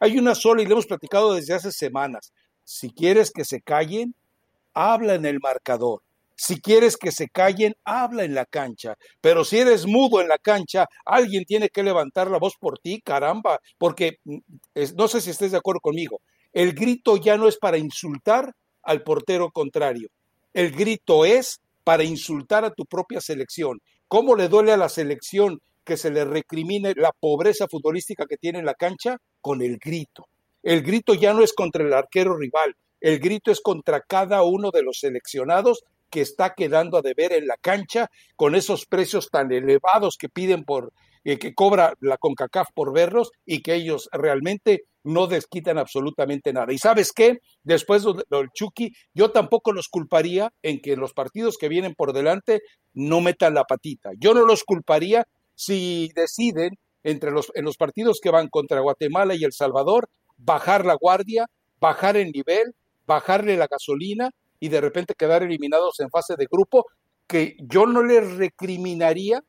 hay 0.00 0.18
una 0.18 0.34
sola 0.34 0.62
y 0.62 0.66
le 0.66 0.72
hemos 0.72 0.86
platicado 0.86 1.34
desde 1.34 1.54
hace 1.54 1.72
semanas. 1.72 2.32
Si 2.64 2.90
quieres 2.90 3.30
que 3.30 3.44
se 3.44 3.60
callen, 3.60 4.14
habla 4.74 5.14
en 5.14 5.24
el 5.24 5.38
marcador. 5.40 6.02
Si 6.36 6.60
quieres 6.60 6.96
que 6.96 7.12
se 7.12 7.28
callen, 7.28 7.74
habla 7.84 8.24
en 8.24 8.34
la 8.34 8.44
cancha. 8.44 8.96
Pero 9.20 9.44
si 9.44 9.58
eres 9.58 9.86
mudo 9.86 10.20
en 10.20 10.28
la 10.28 10.38
cancha, 10.38 10.86
alguien 11.04 11.44
tiene 11.44 11.70
que 11.70 11.82
levantar 11.82 12.30
la 12.30 12.38
voz 12.38 12.54
por 12.60 12.78
ti, 12.78 13.00
caramba. 13.00 13.58
Porque 13.78 14.18
mm, 14.24 14.38
no 14.96 15.08
sé 15.08 15.20
si 15.20 15.30
estés 15.30 15.52
de 15.52 15.58
acuerdo 15.58 15.80
conmigo. 15.80 16.20
El 16.52 16.74
grito 16.74 17.16
ya 17.16 17.36
no 17.36 17.48
es 17.48 17.56
para 17.56 17.78
insultar 17.78 18.52
al 18.82 19.02
portero 19.02 19.50
contrario. 19.50 20.08
El 20.52 20.72
grito 20.72 21.24
es 21.24 21.60
para 21.84 22.04
insultar 22.04 22.64
a 22.64 22.72
tu 22.72 22.84
propia 22.84 23.20
selección. 23.20 23.80
¿Cómo 24.06 24.36
le 24.36 24.48
duele 24.48 24.72
a 24.72 24.76
la 24.76 24.88
selección 24.88 25.60
que 25.84 25.96
se 25.96 26.10
le 26.10 26.24
recrimine 26.24 26.94
la 26.96 27.12
pobreza 27.12 27.66
futbolística 27.68 28.26
que 28.26 28.36
tiene 28.36 28.58
en 28.58 28.66
la 28.66 28.74
cancha? 28.74 29.18
Con 29.40 29.62
el 29.62 29.78
grito. 29.78 30.28
El 30.62 30.82
grito 30.82 31.14
ya 31.14 31.32
no 31.32 31.42
es 31.42 31.52
contra 31.52 31.84
el 31.84 31.92
arquero 31.92 32.36
rival, 32.36 32.74
el 33.00 33.20
grito 33.20 33.52
es 33.52 33.60
contra 33.60 34.00
cada 34.00 34.42
uno 34.42 34.70
de 34.72 34.82
los 34.82 34.98
seleccionados 34.98 35.84
que 36.10 36.20
está 36.20 36.54
quedando 36.54 36.98
a 36.98 37.02
deber 37.02 37.32
en 37.32 37.46
la 37.46 37.56
cancha 37.56 38.10
con 38.36 38.54
esos 38.54 38.86
precios 38.86 39.28
tan 39.30 39.52
elevados 39.52 40.16
que 40.18 40.28
piden 40.28 40.64
por 40.64 40.92
eh, 41.28 41.40
que 41.40 41.54
cobra 41.54 41.94
la 42.00 42.18
CONCACAF 42.18 42.68
por 42.72 42.92
verlos 42.92 43.32
y 43.44 43.60
que 43.60 43.74
ellos 43.74 44.08
realmente 44.12 44.84
no 45.02 45.26
desquitan 45.26 45.76
absolutamente 45.76 46.52
nada. 46.52 46.72
¿Y 46.72 46.78
sabes 46.78 47.12
qué? 47.12 47.40
Después 47.64 48.04
del 48.04 48.50
Chucky, 48.54 48.92
yo 49.12 49.32
tampoco 49.32 49.72
los 49.72 49.88
culparía 49.88 50.52
en 50.62 50.80
que 50.80 50.94
los 50.94 51.14
partidos 51.14 51.56
que 51.58 51.68
vienen 51.68 51.96
por 51.96 52.12
delante 52.12 52.60
no 52.94 53.20
metan 53.20 53.54
la 53.54 53.64
patita. 53.64 54.10
Yo 54.18 54.34
no 54.34 54.46
los 54.46 54.62
culparía 54.62 55.26
si 55.56 56.12
deciden 56.14 56.78
entre 57.02 57.32
los, 57.32 57.50
en 57.56 57.64
los 57.64 57.76
partidos 57.76 58.20
que 58.22 58.30
van 58.30 58.46
contra 58.46 58.78
Guatemala 58.78 59.34
y 59.34 59.42
El 59.42 59.52
Salvador, 59.52 60.08
bajar 60.36 60.84
la 60.84 60.94
guardia, 60.94 61.46
bajar 61.80 62.16
el 62.16 62.30
nivel, 62.30 62.76
bajarle 63.04 63.56
la 63.56 63.66
gasolina 63.66 64.30
y 64.60 64.68
de 64.68 64.80
repente 64.80 65.14
quedar 65.14 65.42
eliminados 65.42 66.00
en 66.00 66.10
fase 66.10 66.34
de 66.36 66.46
grupo, 66.50 66.86
que 67.26 67.56
yo 67.58 67.86
no 67.86 68.02
les 68.02 68.36
recriminaría 68.36 69.40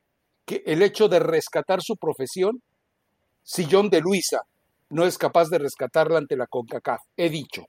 que 0.44 0.62
el 0.66 0.82
hecho 0.82 1.08
de 1.08 1.20
rescatar 1.20 1.82
su 1.82 1.96
profesión 1.96 2.62
si 3.42 3.66
John 3.70 3.88
de 3.90 4.00
Luisa 4.00 4.42
no 4.90 5.04
es 5.04 5.18
capaz 5.18 5.48
de 5.48 5.58
rescatarla 5.58 6.18
ante 6.18 6.36
la 6.36 6.46
CONCACAF. 6.46 7.00
He 7.16 7.28
dicho. 7.28 7.66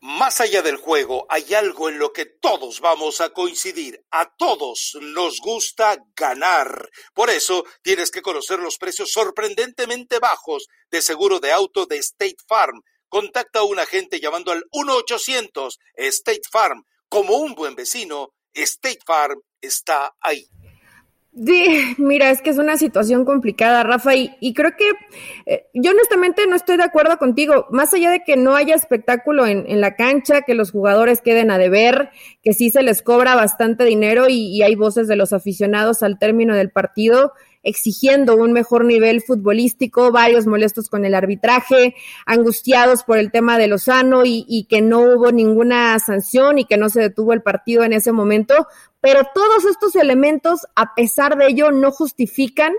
Más 0.00 0.40
allá 0.40 0.62
del 0.62 0.78
juego, 0.78 1.26
hay 1.28 1.54
algo 1.54 1.88
en 1.88 2.00
lo 2.00 2.12
que 2.12 2.26
todos 2.26 2.80
vamos 2.80 3.20
a 3.20 3.30
coincidir. 3.30 4.04
A 4.10 4.34
todos 4.36 4.98
nos 5.00 5.38
gusta 5.40 5.96
ganar. 6.16 6.90
Por 7.14 7.30
eso 7.30 7.64
tienes 7.82 8.10
que 8.10 8.20
conocer 8.20 8.58
los 8.58 8.78
precios 8.78 9.12
sorprendentemente 9.12 10.18
bajos 10.18 10.66
de 10.90 11.02
seguro 11.02 11.38
de 11.38 11.52
auto 11.52 11.86
de 11.86 11.98
State 11.98 12.38
Farm 12.48 12.82
Contacta 13.12 13.58
a 13.58 13.64
un 13.64 13.78
agente 13.78 14.20
llamando 14.20 14.52
al 14.52 14.64
1-800 14.72 15.76
State 15.96 16.40
Farm. 16.50 16.82
Como 17.10 17.36
un 17.36 17.54
buen 17.54 17.74
vecino, 17.74 18.30
State 18.54 19.00
Farm 19.04 19.38
está 19.60 20.14
ahí. 20.18 20.46
Mira, 21.98 22.30
es 22.30 22.40
que 22.40 22.48
es 22.48 22.56
una 22.56 22.78
situación 22.78 23.26
complicada, 23.26 23.82
Rafa, 23.82 24.14
y, 24.14 24.54
creo 24.54 24.70
que 24.78 24.92
eh, 25.44 25.66
yo 25.74 25.90
honestamente 25.90 26.46
no 26.46 26.56
estoy 26.56 26.78
de 26.78 26.84
acuerdo 26.84 27.18
contigo, 27.18 27.66
más 27.70 27.92
allá 27.92 28.10
de 28.10 28.22
que 28.24 28.36
no 28.36 28.54
haya 28.54 28.74
espectáculo 28.74 29.46
en, 29.46 29.64
en, 29.68 29.82
la 29.82 29.94
cancha, 29.94 30.40
que 30.40 30.54
los 30.54 30.70
jugadores 30.70 31.20
queden 31.20 31.50
a 31.50 31.58
deber, 31.58 32.12
que 32.42 32.54
sí 32.54 32.70
se 32.70 32.82
les 32.82 33.02
cobra 33.02 33.34
bastante 33.34 33.84
dinero 33.84 34.30
y 34.30 34.62
hay 34.62 34.74
voces 34.74 35.06
de 35.06 35.16
los 35.16 35.34
aficionados 35.34 36.02
al 36.02 36.18
término 36.18 36.56
del 36.56 36.70
partido, 36.70 37.34
exigiendo 37.62 38.36
un 38.36 38.52
mejor 38.52 38.84
nivel 38.84 39.22
futbolístico, 39.22 40.10
varios 40.12 40.46
molestos 40.46 40.88
con 40.88 41.04
el 41.04 41.14
arbitraje, 41.14 41.94
angustiados 42.26 43.02
por 43.04 43.18
el 43.18 43.30
tema 43.30 43.58
de 43.58 43.68
Lozano 43.68 44.24
y, 44.24 44.44
y 44.48 44.64
que 44.64 44.80
no 44.80 45.00
hubo 45.00 45.32
ninguna 45.32 45.98
sanción 45.98 46.58
y 46.58 46.64
que 46.64 46.76
no 46.76 46.88
se 46.88 47.00
detuvo 47.00 47.32
el 47.32 47.42
partido 47.42 47.84
en 47.84 47.92
ese 47.92 48.12
momento. 48.12 48.66
Pero 49.00 49.22
todos 49.34 49.64
estos 49.64 49.96
elementos, 49.96 50.60
a 50.74 50.94
pesar 50.94 51.36
de 51.36 51.48
ello, 51.48 51.70
no 51.70 51.90
justifican 51.90 52.72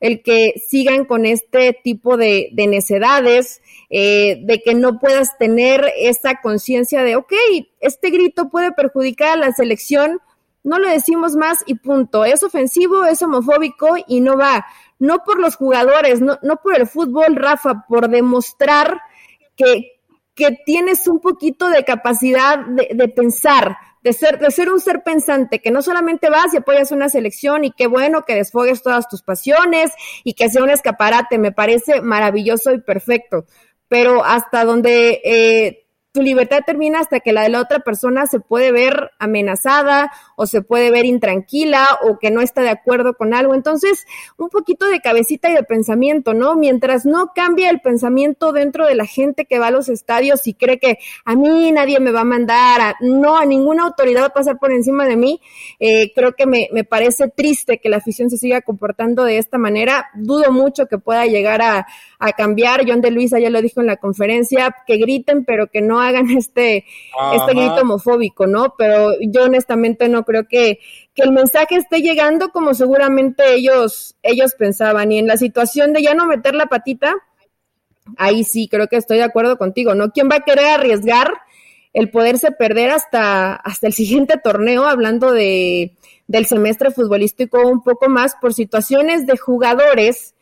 el 0.00 0.22
que 0.22 0.54
sigan 0.68 1.04
con 1.04 1.26
este 1.26 1.78
tipo 1.82 2.16
de, 2.16 2.50
de 2.52 2.66
necedades, 2.66 3.62
eh, 3.88 4.40
de 4.42 4.60
que 4.60 4.74
no 4.74 4.98
puedas 4.98 5.38
tener 5.38 5.92
esa 5.98 6.40
conciencia 6.40 7.02
de, 7.02 7.16
ok, 7.16 7.32
este 7.80 8.10
grito 8.10 8.48
puede 8.48 8.72
perjudicar 8.72 9.30
a 9.30 9.40
la 9.40 9.52
selección, 9.52 10.20
no 10.66 10.80
lo 10.80 10.88
decimos 10.88 11.36
más 11.36 11.62
y 11.64 11.76
punto. 11.76 12.24
Es 12.24 12.42
ofensivo, 12.42 13.04
es 13.04 13.22
homofóbico 13.22 13.86
y 14.08 14.20
no 14.20 14.36
va. 14.36 14.66
No 14.98 15.22
por 15.24 15.38
los 15.38 15.54
jugadores, 15.54 16.20
no, 16.20 16.38
no 16.42 16.56
por 16.56 16.74
el 16.74 16.88
fútbol, 16.88 17.36
Rafa, 17.36 17.86
por 17.88 18.08
demostrar 18.08 19.00
que, 19.54 20.00
que 20.34 20.58
tienes 20.66 21.06
un 21.06 21.20
poquito 21.20 21.68
de 21.68 21.84
capacidad 21.84 22.58
de, 22.66 22.88
de 22.92 23.08
pensar, 23.08 23.76
de 24.02 24.12
ser, 24.12 24.40
de 24.40 24.50
ser 24.50 24.68
un 24.68 24.80
ser 24.80 25.04
pensante, 25.04 25.60
que 25.60 25.70
no 25.70 25.82
solamente 25.82 26.30
vas 26.30 26.52
y 26.52 26.56
apoyas 26.56 26.90
una 26.90 27.08
selección 27.08 27.62
y 27.62 27.70
qué 27.70 27.86
bueno 27.86 28.24
que 28.24 28.34
desfogues 28.34 28.82
todas 28.82 29.08
tus 29.08 29.22
pasiones 29.22 29.92
y 30.24 30.34
que 30.34 30.50
sea 30.50 30.64
un 30.64 30.70
escaparate, 30.70 31.38
me 31.38 31.52
parece 31.52 32.02
maravilloso 32.02 32.72
y 32.72 32.80
perfecto, 32.80 33.46
pero 33.86 34.24
hasta 34.24 34.64
donde 34.64 35.20
eh, 35.24 35.85
tu 36.16 36.22
libertad 36.22 36.60
termina 36.64 37.00
hasta 37.00 37.20
que 37.20 37.34
la 37.34 37.42
de 37.42 37.50
la 37.50 37.60
otra 37.60 37.80
persona 37.80 38.26
se 38.26 38.40
puede 38.40 38.72
ver 38.72 39.10
amenazada 39.18 40.10
o 40.34 40.46
se 40.46 40.62
puede 40.62 40.90
ver 40.90 41.04
intranquila 41.04 41.86
o 42.08 42.18
que 42.18 42.30
no 42.30 42.40
está 42.40 42.62
de 42.62 42.70
acuerdo 42.70 43.12
con 43.12 43.34
algo. 43.34 43.54
Entonces, 43.54 44.06
un 44.38 44.48
poquito 44.48 44.86
de 44.86 45.00
cabecita 45.00 45.50
y 45.50 45.54
de 45.54 45.62
pensamiento, 45.62 46.32
¿no? 46.32 46.56
Mientras 46.56 47.04
no 47.04 47.32
cambie 47.34 47.68
el 47.68 47.82
pensamiento 47.82 48.52
dentro 48.52 48.86
de 48.86 48.94
la 48.94 49.04
gente 49.04 49.44
que 49.44 49.58
va 49.58 49.66
a 49.66 49.70
los 49.70 49.90
estadios 49.90 50.46
y 50.46 50.54
cree 50.54 50.78
que 50.78 50.96
a 51.26 51.36
mí 51.36 51.70
nadie 51.70 52.00
me 52.00 52.12
va 52.12 52.22
a 52.22 52.24
mandar, 52.24 52.80
a, 52.80 52.96
no, 53.00 53.36
a 53.36 53.44
ninguna 53.44 53.82
autoridad 53.82 54.22
va 54.22 54.26
a 54.28 54.30
pasar 54.30 54.58
por 54.58 54.72
encima 54.72 55.04
de 55.04 55.16
mí, 55.16 55.42
eh, 55.80 56.14
creo 56.14 56.32
que 56.32 56.46
me, 56.46 56.70
me 56.72 56.84
parece 56.84 57.28
triste 57.28 57.76
que 57.76 57.90
la 57.90 57.98
afición 57.98 58.30
se 58.30 58.38
siga 58.38 58.62
comportando 58.62 59.22
de 59.24 59.36
esta 59.36 59.58
manera. 59.58 60.08
Dudo 60.14 60.50
mucho 60.50 60.86
que 60.86 60.96
pueda 60.96 61.26
llegar 61.26 61.60
a, 61.60 61.86
a 62.18 62.32
cambiar. 62.32 62.84
John 62.88 63.02
de 63.02 63.10
Luisa 63.10 63.38
ya 63.38 63.50
lo 63.50 63.60
dijo 63.60 63.82
en 63.82 63.86
la 63.86 63.96
conferencia, 63.96 64.74
que 64.86 64.96
griten, 64.96 65.44
pero 65.44 65.66
que 65.66 65.82
no 65.82 66.00
hagan 66.06 66.30
este, 66.30 66.84
este 67.34 67.54
grito 67.54 67.82
homofóbico, 67.82 68.46
¿no? 68.46 68.74
Pero 68.76 69.12
yo 69.20 69.44
honestamente 69.44 70.08
no 70.08 70.24
creo 70.24 70.46
que, 70.48 70.80
que 71.14 71.22
el 71.22 71.32
mensaje 71.32 71.76
esté 71.76 72.00
llegando 72.00 72.50
como 72.50 72.74
seguramente 72.74 73.54
ellos, 73.54 74.16
ellos 74.22 74.54
pensaban. 74.58 75.12
Y 75.12 75.18
en 75.18 75.26
la 75.26 75.36
situación 75.36 75.92
de 75.92 76.02
ya 76.02 76.14
no 76.14 76.26
meter 76.26 76.54
la 76.54 76.66
patita, 76.66 77.14
ahí 78.16 78.44
sí 78.44 78.68
creo 78.68 78.88
que 78.88 78.96
estoy 78.96 79.18
de 79.18 79.24
acuerdo 79.24 79.58
contigo, 79.58 79.94
¿no? 79.94 80.10
¿Quién 80.10 80.28
va 80.30 80.36
a 80.36 80.44
querer 80.44 80.66
arriesgar 80.66 81.32
el 81.92 82.10
poderse 82.10 82.52
perder 82.52 82.90
hasta, 82.90 83.54
hasta 83.54 83.86
el 83.86 83.94
siguiente 83.94 84.36
torneo, 84.36 84.86
hablando 84.86 85.32
de, 85.32 85.96
del 86.26 86.44
semestre 86.44 86.90
futbolístico 86.90 87.66
un 87.66 87.82
poco 87.82 88.10
más 88.10 88.34
por 88.40 88.52
situaciones 88.52 89.26
de 89.26 89.38
jugadores 89.38 90.34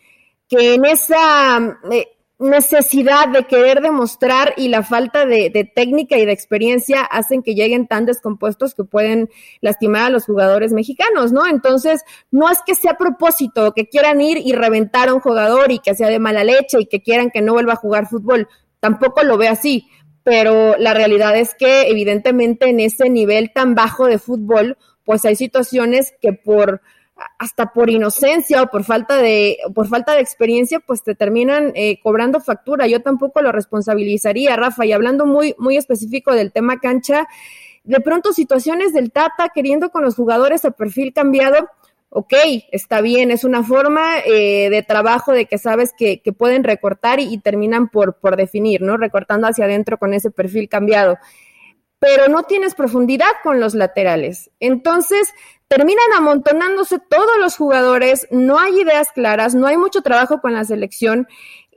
que 0.49 0.75
en 0.75 0.85
esa, 0.85 1.79
eh, 1.93 2.09
necesidad 2.51 3.29
de 3.29 3.45
querer 3.45 3.81
demostrar 3.81 4.55
y 4.57 4.69
la 4.69 4.83
falta 4.83 5.27
de, 5.27 5.51
técnica 5.75 6.17
y 6.19 6.27
de 6.27 6.33
experiencia 6.33 7.03
hacen 7.03 7.43
que 7.43 7.55
lleguen 7.55 7.87
tan 7.87 8.07
descompuestos 8.07 8.75
que 8.75 8.85
pueden 8.85 9.31
lastimar 9.61 10.05
a 10.05 10.11
los 10.11 10.27
jugadores 10.27 10.73
mexicanos, 10.73 11.33
¿no? 11.33 11.47
Entonces, 11.47 12.03
no 12.31 12.51
es 12.51 12.59
que 12.67 12.75
sea 12.75 12.93
a 12.93 12.99
propósito, 12.99 13.73
que 13.73 13.89
quieran 13.89 14.21
ir 14.21 14.39
y 14.39 14.53
reventar 14.53 15.09
a 15.09 15.15
un 15.15 15.21
jugador 15.21 15.73
y 15.73 15.79
que 15.79 15.95
sea 15.95 16.09
de 16.09 16.19
mala 16.19 16.45
leche 16.45 16.81
y 16.81 16.87
que 16.87 17.03
quieran 17.03 17.31
que 17.31 17.43
no 17.43 17.55
vuelva 17.55 17.75
a 17.75 17.77
jugar 17.77 18.07
fútbol. 18.07 18.49
Tampoco 18.81 19.23
lo 19.23 19.39
ve 19.39 19.49
así, 19.49 19.89
pero 20.23 20.77
la 20.79 20.95
realidad 20.95 21.37
es 21.37 21.55
que 21.55 21.89
evidentemente 21.89 22.69
en 22.69 22.81
ese 22.81 23.11
nivel 23.11 23.53
tan 23.53 23.75
bajo 23.75 24.07
de 24.07 24.19
fútbol, 24.19 24.77
pues 25.05 25.25
hay 25.25 25.37
situaciones 25.37 26.15
que 26.21 26.33
por 26.33 26.81
hasta 27.39 27.73
por 27.73 27.91
inocencia 27.91 28.63
o 28.63 28.67
por 28.67 28.85
falta 28.85 29.19
de, 29.19 29.59
por 29.75 29.87
falta 29.87 30.15
de 30.15 30.21
experiencia, 30.21 30.81
pues 30.81 31.03
te 31.03 31.15
terminan 31.15 31.73
eh, 31.75 32.01
cobrando 32.03 32.41
factura. 32.41 32.87
Yo 32.87 33.03
tampoco 33.03 33.41
lo 33.41 33.53
responsabilizaría, 33.53 34.57
Rafa. 34.57 34.85
Y 34.85 34.93
hablando 34.93 35.27
muy, 35.27 35.55
muy 35.59 35.77
específico 35.77 36.35
del 36.35 36.53
tema 36.53 36.79
cancha, 36.81 37.27
de 37.85 38.01
pronto 38.01 38.33
situaciones 38.33 38.93
del 38.93 39.13
Tata 39.13 39.51
queriendo 39.55 39.91
con 39.91 40.03
los 40.03 40.17
jugadores 40.17 40.65
a 40.65 40.73
perfil 40.73 41.13
cambiado, 41.13 41.69
ok, 42.09 42.33
está 42.71 43.01
bien, 43.01 43.31
es 43.31 43.45
una 43.45 43.63
forma 43.63 44.19
eh, 44.25 44.71
de 44.71 44.83
trabajo 44.83 45.33
de 45.33 45.47
que 45.47 45.59
sabes 45.59 45.93
que, 45.97 46.21
que 46.21 46.33
pueden 46.33 46.65
recortar 46.65 47.21
y, 47.21 47.25
y, 47.25 47.39
terminan 47.39 47.89
por, 47.89 48.15
por 48.21 48.37
definir, 48.37 48.83
¿no? 48.83 48.97
Recortando 48.97 49.49
hacia 49.49 49.65
adentro 49.65 49.99
con 49.99 50.15
ese 50.15 50.31
perfil 50.31 50.69
cambiado. 50.69 51.19
Pero 52.05 52.29
no 52.29 52.43
tienes 52.43 52.75
profundidad 52.75 53.31
con 53.43 53.61
los 53.61 53.75
laterales. 53.75 54.51
Entonces, 54.61 55.33
terminan 55.69 56.13
amontonándose 56.15 56.99
todos 56.99 57.39
los 57.41 57.57
jugadores, 57.57 58.29
no 58.31 58.59
hay 58.59 58.83
ideas 58.83 59.11
claras, 59.11 59.55
no 59.55 59.67
hay 59.67 59.79
mucho 59.79 60.03
trabajo 60.03 60.43
con 60.43 60.53
la 60.53 60.65
selección 60.65 61.27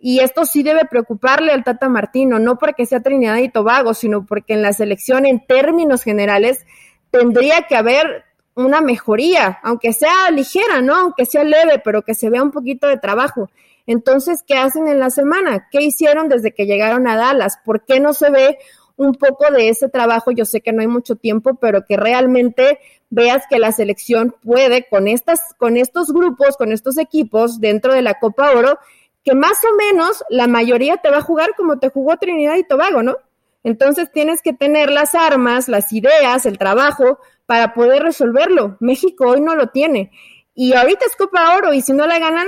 y 0.01 0.19
esto 0.19 0.46
sí 0.46 0.63
debe 0.63 0.84
preocuparle 0.84 1.53
al 1.53 1.63
Tata 1.63 1.88
Martino, 1.88 2.39
no 2.39 2.57
porque 2.57 2.86
sea 2.86 3.00
Trinidad 3.00 3.38
y 3.38 3.48
Tobago, 3.48 3.93
sino 3.93 4.25
porque 4.25 4.53
en 4.53 4.63
la 4.63 4.74
selección 4.74 5.25
en 5.25 5.46
términos 5.48 6.03
generales 6.03 6.65
tendría 7.10 7.63
que 7.63 7.77
haber 7.77 8.25
una 8.53 8.81
mejoría, 8.81 9.60
aunque 9.63 9.93
sea 9.93 10.29
ligera, 10.31 10.81
¿no? 10.81 10.96
Aunque 10.96 11.25
sea 11.25 11.46
leve, 11.46 11.79
pero 11.84 12.01
que 12.01 12.15
se 12.15 12.29
vea 12.29 12.43
un 12.43 12.51
poquito 12.51 12.88
de 12.88 12.98
trabajo. 12.98 13.50
Entonces, 13.86 14.43
¿qué 14.46 14.57
hacen 14.57 14.88
en 14.88 15.00
la 15.00 15.10
semana? 15.10 15.69
¿Qué 15.72 15.81
hicieron 15.81 16.27
desde 16.27 16.53
que 16.53 16.65
llegaron 16.65 17.07
a 17.07 17.15
Dallas? 17.15 17.57
¿Por 17.63 17.86
qué 17.86 18.01
no 18.01 18.13
se 18.13 18.29
ve 18.29 18.57
un 18.98 19.13
poco 19.13 19.50
de 19.51 19.70
ese 19.70 19.88
trabajo? 19.88 20.32
Yo 20.32 20.46
sé 20.46 20.62
que 20.62 20.74
no 20.74 20.82
hay 20.82 20.88
mucho 20.88 21.16
tiempo, 21.16 21.56
pero 21.56 21.86
que 21.86 21.96
realmente 21.96 22.80
veas 23.10 23.46
que 23.50 23.60
la 23.60 23.72
selección 23.72 24.36
puede 24.44 24.88
con 24.89 25.08
estas, 25.08 25.39
con 25.58 25.77
estos 25.77 26.12
grupos, 26.12 26.58
con 26.58 26.72
estos 26.72 26.98
equipos 26.98 27.62
dentro 27.62 27.94
de 27.94 28.01
la 28.01 28.20
Copa 28.20 28.51
Oro, 28.51 28.77
que 29.24 29.34
más 29.34 29.58
o 29.63 29.75
menos 29.77 30.24
la 30.30 30.48
mayoría 30.48 30.98
te 30.98 31.10
va 31.10 31.18
a 31.18 31.22
jugar 31.22 31.51
como 31.56 31.80
te 31.80 31.89
jugó 31.89 32.18
Trinidad 32.18 32.56
y 32.58 32.63
Tobago, 32.63 33.04
¿no? 33.04 33.16
Entonces 33.63 34.12
tienes 34.12 34.42
que 34.42 34.54
tener 34.54 34.92
las 34.92 35.16
armas, 35.16 35.68
las 35.68 35.92
ideas, 35.92 36.46
el 36.46 36.58
trabajo 36.58 37.20
para 37.46 37.74
poder 37.74 38.04
resolverlo. 38.04 38.77
México 38.80 39.27
hoy 39.27 39.42
no 39.42 39.56
lo 39.56 39.68
tiene. 39.68 40.12
Y 40.54 40.74
ahorita 40.74 41.06
es 41.06 41.16
Copa 41.16 41.56
Oro 41.58 41.74
y 41.74 41.82
si 41.82 41.94
no 41.94 42.08
la 42.08 42.20
ganan, 42.20 42.48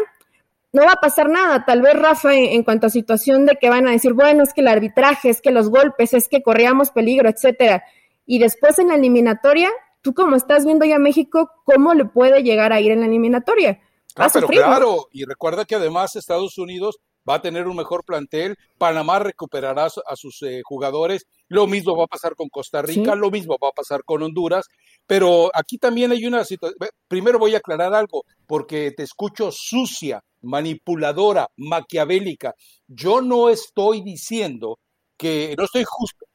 no 0.71 0.83
va 0.83 0.93
a 0.93 1.01
pasar 1.01 1.29
nada. 1.29 1.65
Tal 1.65 1.81
vez, 1.81 1.95
Rafa, 1.95 2.33
en, 2.35 2.45
en, 2.45 2.63
cuanto 2.63 2.87
a 2.87 2.89
situación 2.89 3.45
de 3.45 3.55
que 3.55 3.69
van 3.69 3.87
a 3.87 3.91
decir, 3.91 4.13
bueno, 4.13 4.43
es 4.43 4.53
que 4.53 4.61
el 4.61 4.67
arbitraje, 4.67 5.29
es 5.29 5.41
que 5.41 5.51
los 5.51 5.69
golpes, 5.69 6.13
es 6.13 6.27
que 6.27 6.43
corríamos 6.43 6.91
peligro, 6.91 7.29
etcétera. 7.29 7.83
Y 8.25 8.39
después 8.39 8.77
en 8.79 8.89
la 8.89 8.95
eliminatoria 8.95 9.69
tú 10.01 10.13
como 10.13 10.35
estás 10.35 10.65
viendo 10.65 10.85
ya 10.85 10.99
México, 10.99 11.49
¿cómo 11.65 11.93
le 11.93 12.05
puede 12.05 12.43
llegar 12.43 12.73
a 12.73 12.81
ir 12.81 12.91
en 12.91 13.01
la 13.01 13.07
eliminatoria? 13.07 13.79
Ah, 14.15 14.29
pero 14.33 14.47
claro, 14.47 15.07
y 15.11 15.23
recuerda 15.25 15.65
que 15.65 15.75
además 15.75 16.15
Estados 16.15 16.57
Unidos 16.57 16.99
va 17.29 17.35
a 17.35 17.41
tener 17.41 17.67
un 17.67 17.75
mejor 17.75 18.03
plantel, 18.03 18.57
Panamá 18.77 19.19
recuperará 19.19 19.85
a 19.85 20.15
sus 20.15 20.41
eh, 20.41 20.61
jugadores, 20.63 21.27
lo 21.47 21.67
mismo 21.67 21.95
va 21.95 22.05
a 22.05 22.07
pasar 22.07 22.35
con 22.35 22.49
Costa 22.49 22.81
Rica, 22.81 23.15
lo 23.15 23.29
mismo 23.29 23.57
va 23.61 23.69
a 23.69 23.73
pasar 23.73 24.03
con 24.03 24.23
Honduras, 24.23 24.67
pero 25.09 25.49
aquí 25.55 25.79
también 25.79 26.11
hay 26.11 26.23
una 26.27 26.45
situación, 26.45 26.77
primero 27.07 27.39
voy 27.39 27.55
a 27.55 27.57
aclarar 27.57 27.95
algo, 27.95 28.25
porque 28.45 28.91
te 28.91 29.01
escucho 29.01 29.49
sucia, 29.51 30.21
manipuladora, 30.43 31.47
maquiavélica. 31.57 32.53
Yo 32.87 33.19
no 33.19 33.49
estoy 33.49 34.03
diciendo 34.03 34.77
que 35.17 35.55
no 35.57 35.63
estoy 35.63 35.83
justo. 35.83 36.27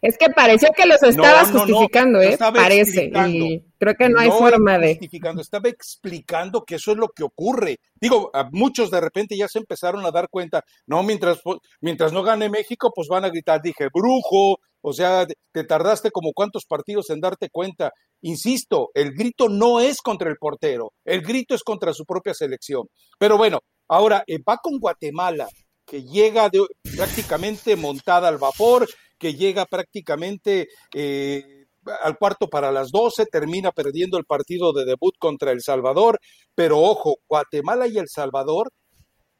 Es 0.00 0.16
que 0.18 0.28
pareció 0.30 0.68
que 0.76 0.86
los 0.86 1.02
estabas 1.02 1.50
justificando, 1.50 2.20
¿eh? 2.20 2.36
Parece. 2.38 3.10
Y 3.28 3.64
creo 3.78 3.94
que 3.94 4.08
no 4.08 4.20
hay 4.20 4.30
forma 4.30 4.78
de. 4.78 4.94
Justificando, 4.94 5.42
estaba 5.42 5.68
explicando 5.68 6.64
que 6.64 6.76
eso 6.76 6.92
es 6.92 6.98
lo 6.98 7.08
que 7.08 7.22
ocurre. 7.22 7.78
Digo, 8.00 8.30
a 8.34 8.48
muchos 8.50 8.90
de 8.90 9.00
repente 9.00 9.36
ya 9.36 9.48
se 9.48 9.58
empezaron 9.58 10.04
a 10.04 10.10
dar 10.10 10.28
cuenta, 10.28 10.64
no, 10.86 11.02
mientras, 11.02 11.40
mientras 11.80 12.12
no 12.12 12.22
gane 12.22 12.48
México, 12.48 12.92
pues 12.94 13.08
van 13.08 13.24
a 13.24 13.30
gritar, 13.30 13.60
dije, 13.62 13.88
brujo, 13.92 14.58
o 14.80 14.92
sea, 14.92 15.26
te 15.52 15.64
tardaste 15.64 16.10
como 16.10 16.32
cuántos 16.32 16.64
partidos 16.66 17.10
en 17.10 17.20
darte 17.20 17.48
cuenta. 17.50 17.92
Insisto, 18.20 18.90
el 18.94 19.12
grito 19.12 19.48
no 19.48 19.80
es 19.80 20.00
contra 20.00 20.28
el 20.28 20.36
portero, 20.36 20.92
el 21.04 21.22
grito 21.22 21.54
es 21.54 21.62
contra 21.62 21.92
su 21.92 22.04
propia 22.04 22.34
selección. 22.34 22.88
Pero 23.18 23.36
bueno, 23.36 23.60
ahora 23.88 24.24
eh, 24.26 24.38
va 24.38 24.58
con 24.58 24.78
Guatemala, 24.78 25.48
que 25.86 26.02
llega 26.02 26.48
de, 26.48 26.64
prácticamente 26.96 27.76
montada 27.76 28.28
al 28.28 28.38
vapor, 28.38 28.88
que 29.22 29.34
llega 29.34 29.66
prácticamente 29.66 30.68
eh, 30.92 31.66
al 32.02 32.18
cuarto 32.18 32.48
para 32.48 32.72
las 32.72 32.90
12, 32.90 33.26
termina 33.26 33.70
perdiendo 33.70 34.18
el 34.18 34.24
partido 34.24 34.72
de 34.72 34.84
debut 34.84 35.14
contra 35.16 35.52
El 35.52 35.62
Salvador, 35.62 36.18
pero 36.56 36.80
ojo, 36.80 37.18
Guatemala 37.28 37.86
y 37.86 37.98
El 37.98 38.08
Salvador 38.08 38.72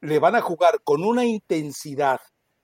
le 0.01 0.21
van 0.21 0.37
a 0.37 0.41
jugar 0.41 0.83
con 0.85 1.03
una 1.03 1.25
intensidad, 1.25 2.21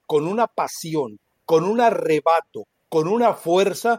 con 0.07 0.29
una 0.29 0.47
pasión, 0.47 1.19
con 1.45 1.65
un 1.65 1.81
arrebato, 1.81 2.69
con 2.89 3.09
una 3.09 3.35
fuerza 3.35 3.99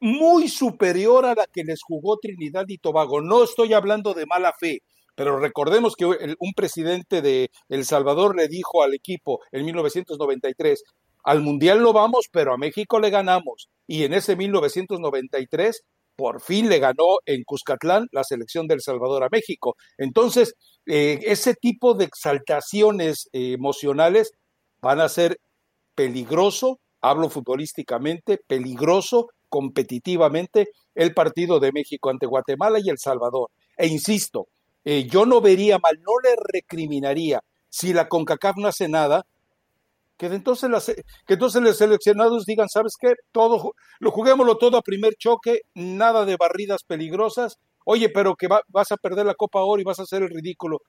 muy 0.00 0.48
superior 0.48 1.26
a 1.26 1.36
la 1.36 1.46
que 1.46 1.62
les 1.62 1.78
jugó 1.84 2.18
Trinidad 2.18 2.64
y 2.66 2.78
Tobago. 2.78 3.20
No 3.20 3.44
estoy 3.44 3.74
hablando 3.74 4.12
de 4.12 4.26
mala 4.26 4.52
fe, 4.58 4.82
pero 5.14 5.38
recordemos 5.38 5.94
que 5.94 6.06
un 6.06 6.52
presidente 6.56 7.22
de 7.22 7.52
El 7.68 7.84
Salvador 7.84 8.34
le 8.34 8.48
dijo 8.48 8.82
al 8.82 8.94
equipo 8.94 9.38
en 9.52 9.66
1993, 9.66 10.82
al 11.24 11.40
Mundial 11.42 11.82
no 11.82 11.92
vamos, 11.92 12.26
pero 12.30 12.52
a 12.52 12.58
México 12.58 12.98
le 13.00 13.10
ganamos. 13.10 13.68
Y 13.86 14.04
en 14.04 14.14
ese 14.14 14.36
1993, 14.36 15.82
por 16.16 16.40
fin 16.40 16.68
le 16.68 16.78
ganó 16.78 17.18
en 17.24 17.44
Cuscatlán 17.44 18.06
la 18.12 18.24
selección 18.24 18.66
del 18.66 18.80
Salvador 18.80 19.24
a 19.24 19.28
México. 19.30 19.76
Entonces, 19.96 20.54
eh, 20.86 21.18
ese 21.22 21.54
tipo 21.54 21.94
de 21.94 22.04
exaltaciones 22.04 23.28
eh, 23.32 23.52
emocionales 23.52 24.32
van 24.80 25.00
a 25.00 25.08
ser 25.08 25.38
peligroso, 25.94 26.78
hablo 27.00 27.30
futbolísticamente, 27.30 28.38
peligroso 28.46 29.28
competitivamente 29.48 30.68
el 30.94 31.12
partido 31.12 31.60
de 31.60 31.72
México 31.72 32.10
ante 32.10 32.26
Guatemala 32.26 32.78
y 32.82 32.88
El 32.88 32.98
Salvador. 32.98 33.50
E 33.76 33.86
insisto, 33.86 34.48
eh, 34.84 35.06
yo 35.10 35.26
no 35.26 35.40
vería 35.40 35.78
mal, 35.78 35.98
no 36.00 36.12
le 36.22 36.36
recriminaría 36.52 37.42
si 37.68 37.92
la 37.92 38.08
CONCACAF 38.08 38.56
no 38.56 38.68
hace 38.68 38.88
nada, 38.88 39.24
que 40.20 40.26
entonces, 40.26 40.68
las, 40.68 40.84
que 40.84 41.32
entonces 41.32 41.62
los 41.62 41.78
seleccionados 41.78 42.44
digan, 42.44 42.68
¿sabes 42.68 42.92
qué? 43.00 43.14
Todo, 43.32 43.72
lo 44.00 44.10
juguémoslo 44.10 44.58
todo 44.58 44.76
a 44.76 44.82
primer 44.82 45.14
choque, 45.14 45.62
nada 45.74 46.26
de 46.26 46.36
barridas 46.36 46.84
peligrosas. 46.86 47.56
Oye, 47.86 48.10
pero 48.10 48.36
que 48.36 48.46
vas 48.46 48.92
a 48.92 48.98
perder 48.98 49.24
la 49.24 49.34
Copa 49.34 49.62
Oro 49.62 49.80
y 49.80 49.84
vas 49.84 49.98
a 49.98 50.02
hacer 50.02 50.22
el 50.22 50.28
ridículo. 50.28 50.80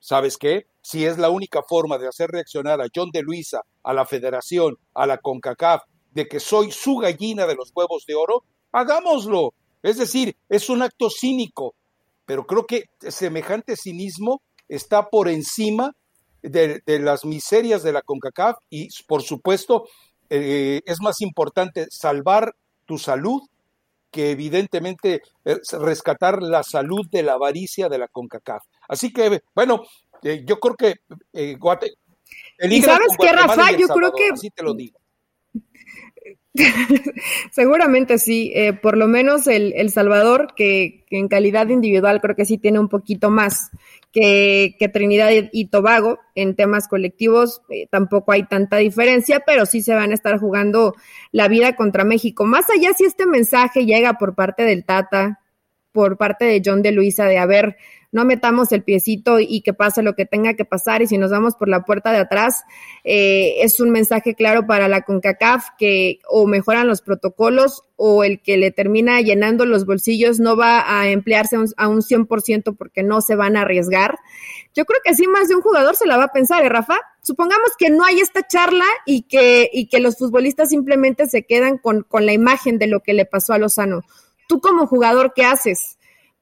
¿Sabes 0.00 0.36
qué? 0.36 0.64
Si 0.82 1.06
es 1.06 1.18
la 1.18 1.30
única 1.30 1.62
forma 1.62 1.98
de 1.98 2.08
hacer 2.08 2.30
reaccionar 2.30 2.80
a 2.80 2.88
John 2.92 3.10
de 3.12 3.22
Luisa, 3.22 3.60
a 3.84 3.94
la 3.94 4.06
Federación, 4.06 4.74
a 4.92 5.06
la 5.06 5.18
CONCACAF, 5.18 5.82
de 6.10 6.26
que 6.26 6.40
soy 6.40 6.72
su 6.72 6.96
gallina 6.96 7.46
de 7.46 7.54
los 7.54 7.70
huevos 7.72 8.04
de 8.08 8.16
oro, 8.16 8.42
hagámoslo. 8.72 9.54
Es 9.84 9.98
decir, 9.98 10.34
es 10.48 10.68
un 10.68 10.82
acto 10.82 11.10
cínico, 11.10 11.76
pero 12.26 12.44
creo 12.44 12.66
que 12.66 12.86
semejante 12.98 13.76
cinismo 13.76 14.42
está 14.66 15.08
por 15.10 15.28
encima 15.28 15.92
de, 16.42 16.82
las 17.00 17.24
miserias 17.24 17.82
de 17.82 17.92
la 17.92 18.02
CONCACAF 18.02 18.56
y, 18.68 18.88
por 19.06 19.22
supuesto, 19.22 19.86
eh, 20.28 20.80
es 20.84 21.00
más 21.00 21.20
importante 21.20 21.86
salvar 21.90 22.54
tu 22.84 22.98
salud 22.98 23.42
que 24.10 24.32
evidentemente 24.32 25.22
eh, 25.44 25.58
rescatar 25.78 26.42
la 26.42 26.62
salud 26.62 27.06
de 27.10 27.22
la 27.22 27.34
avaricia 27.34 27.88
de 27.88 27.98
la 27.98 28.08
CONCACAF. 28.08 28.62
Así 28.88 29.12
que, 29.12 29.40
bueno, 29.54 29.82
eh, 30.22 30.44
yo 30.46 30.58
creo 30.58 30.76
que 30.76 31.56
Guate, 31.56 31.92
¿Y 32.62 32.82
sabes 32.82 33.16
qué, 33.18 33.32
Rafa? 33.32 33.72
Yo 33.76 33.88
creo 33.88 34.12
que... 34.12 34.28
Así 34.32 34.50
te 34.50 34.62
lo 34.62 34.74
digo. 34.74 34.98
Seguramente 37.52 38.18
sí, 38.18 38.52
eh, 38.54 38.72
por 38.72 38.96
lo 38.96 39.06
menos 39.06 39.46
el, 39.46 39.72
el 39.76 39.90
Salvador, 39.90 40.54
que, 40.56 41.04
en 41.10 41.28
calidad 41.28 41.68
individual 41.68 42.20
creo 42.20 42.36
que 42.36 42.44
sí 42.44 42.58
tiene 42.58 42.78
un 42.78 42.88
poquito 42.88 43.30
más 43.30 43.70
que, 44.12 44.76
que 44.78 44.88
Trinidad 44.88 45.30
y, 45.52 45.66
Tobago 45.66 46.18
en 46.34 46.56
temas 46.56 46.88
colectivos, 46.88 47.62
eh, 47.68 47.86
tampoco 47.90 48.32
hay 48.32 48.44
tanta 48.44 48.76
diferencia, 48.76 49.42
pero 49.46 49.66
sí 49.66 49.82
se 49.82 49.94
van 49.94 50.10
a 50.10 50.14
estar 50.14 50.38
jugando 50.38 50.94
la 51.32 51.48
vida 51.48 51.76
contra 51.76 52.04
México. 52.04 52.44
Más 52.44 52.64
allá 52.70 52.92
si 52.94 53.04
este 53.04 53.26
mensaje 53.26 53.86
llega 53.86 54.14
por 54.14 54.34
parte 54.34 54.64
del 54.64 54.84
Tata, 54.84 55.39
por 55.92 56.16
parte 56.16 56.44
de 56.44 56.62
John 56.64 56.82
de 56.82 56.92
Luisa, 56.92 57.26
de 57.26 57.38
a 57.38 57.46
ver, 57.46 57.76
no 58.12 58.24
metamos 58.24 58.72
el 58.72 58.82
piecito 58.82 59.38
y 59.38 59.62
que 59.62 59.72
pase 59.72 60.02
lo 60.02 60.14
que 60.14 60.26
tenga 60.26 60.54
que 60.54 60.64
pasar 60.64 61.02
y 61.02 61.06
si 61.06 61.16
nos 61.16 61.30
vamos 61.30 61.54
por 61.54 61.68
la 61.68 61.84
puerta 61.84 62.12
de 62.12 62.18
atrás, 62.18 62.64
eh, 63.04 63.62
es 63.62 63.80
un 63.80 63.90
mensaje 63.90 64.34
claro 64.34 64.66
para 64.66 64.88
la 64.88 65.02
CONCACAF 65.02 65.68
que 65.78 66.18
o 66.28 66.46
mejoran 66.46 66.88
los 66.88 67.02
protocolos 67.02 67.84
o 67.96 68.24
el 68.24 68.40
que 68.40 68.56
le 68.56 68.72
termina 68.72 69.20
llenando 69.20 69.64
los 69.64 69.86
bolsillos 69.86 70.40
no 70.40 70.56
va 70.56 71.00
a 71.00 71.08
emplearse 71.10 71.56
a 71.76 71.88
un 71.88 72.00
100% 72.00 72.76
porque 72.76 73.02
no 73.02 73.20
se 73.20 73.36
van 73.36 73.56
a 73.56 73.62
arriesgar. 73.62 74.18
Yo 74.74 74.84
creo 74.86 75.00
que 75.04 75.14
sí 75.14 75.26
más 75.26 75.48
de 75.48 75.54
un 75.54 75.62
jugador 75.62 75.94
se 75.94 76.06
la 76.06 76.16
va 76.16 76.24
a 76.24 76.32
pensar, 76.32 76.64
¿eh, 76.64 76.68
Rafa? 76.68 76.98
Supongamos 77.22 77.70
que 77.78 77.90
no 77.90 78.04
hay 78.04 78.20
esta 78.20 78.46
charla 78.46 78.86
y 79.04 79.22
que, 79.22 79.68
y 79.72 79.86
que 79.86 80.00
los 80.00 80.16
futbolistas 80.16 80.70
simplemente 80.70 81.26
se 81.26 81.44
quedan 81.44 81.78
con, 81.78 82.02
con 82.02 82.26
la 82.26 82.32
imagen 82.32 82.78
de 82.78 82.86
lo 82.86 83.00
que 83.00 83.12
le 83.12 83.26
pasó 83.26 83.52
a 83.52 83.58
Lozano. 83.58 84.02
Tú 84.50 84.60
como 84.60 84.88
jugador, 84.88 85.32
¿qué 85.32 85.44
haces? 85.44 85.96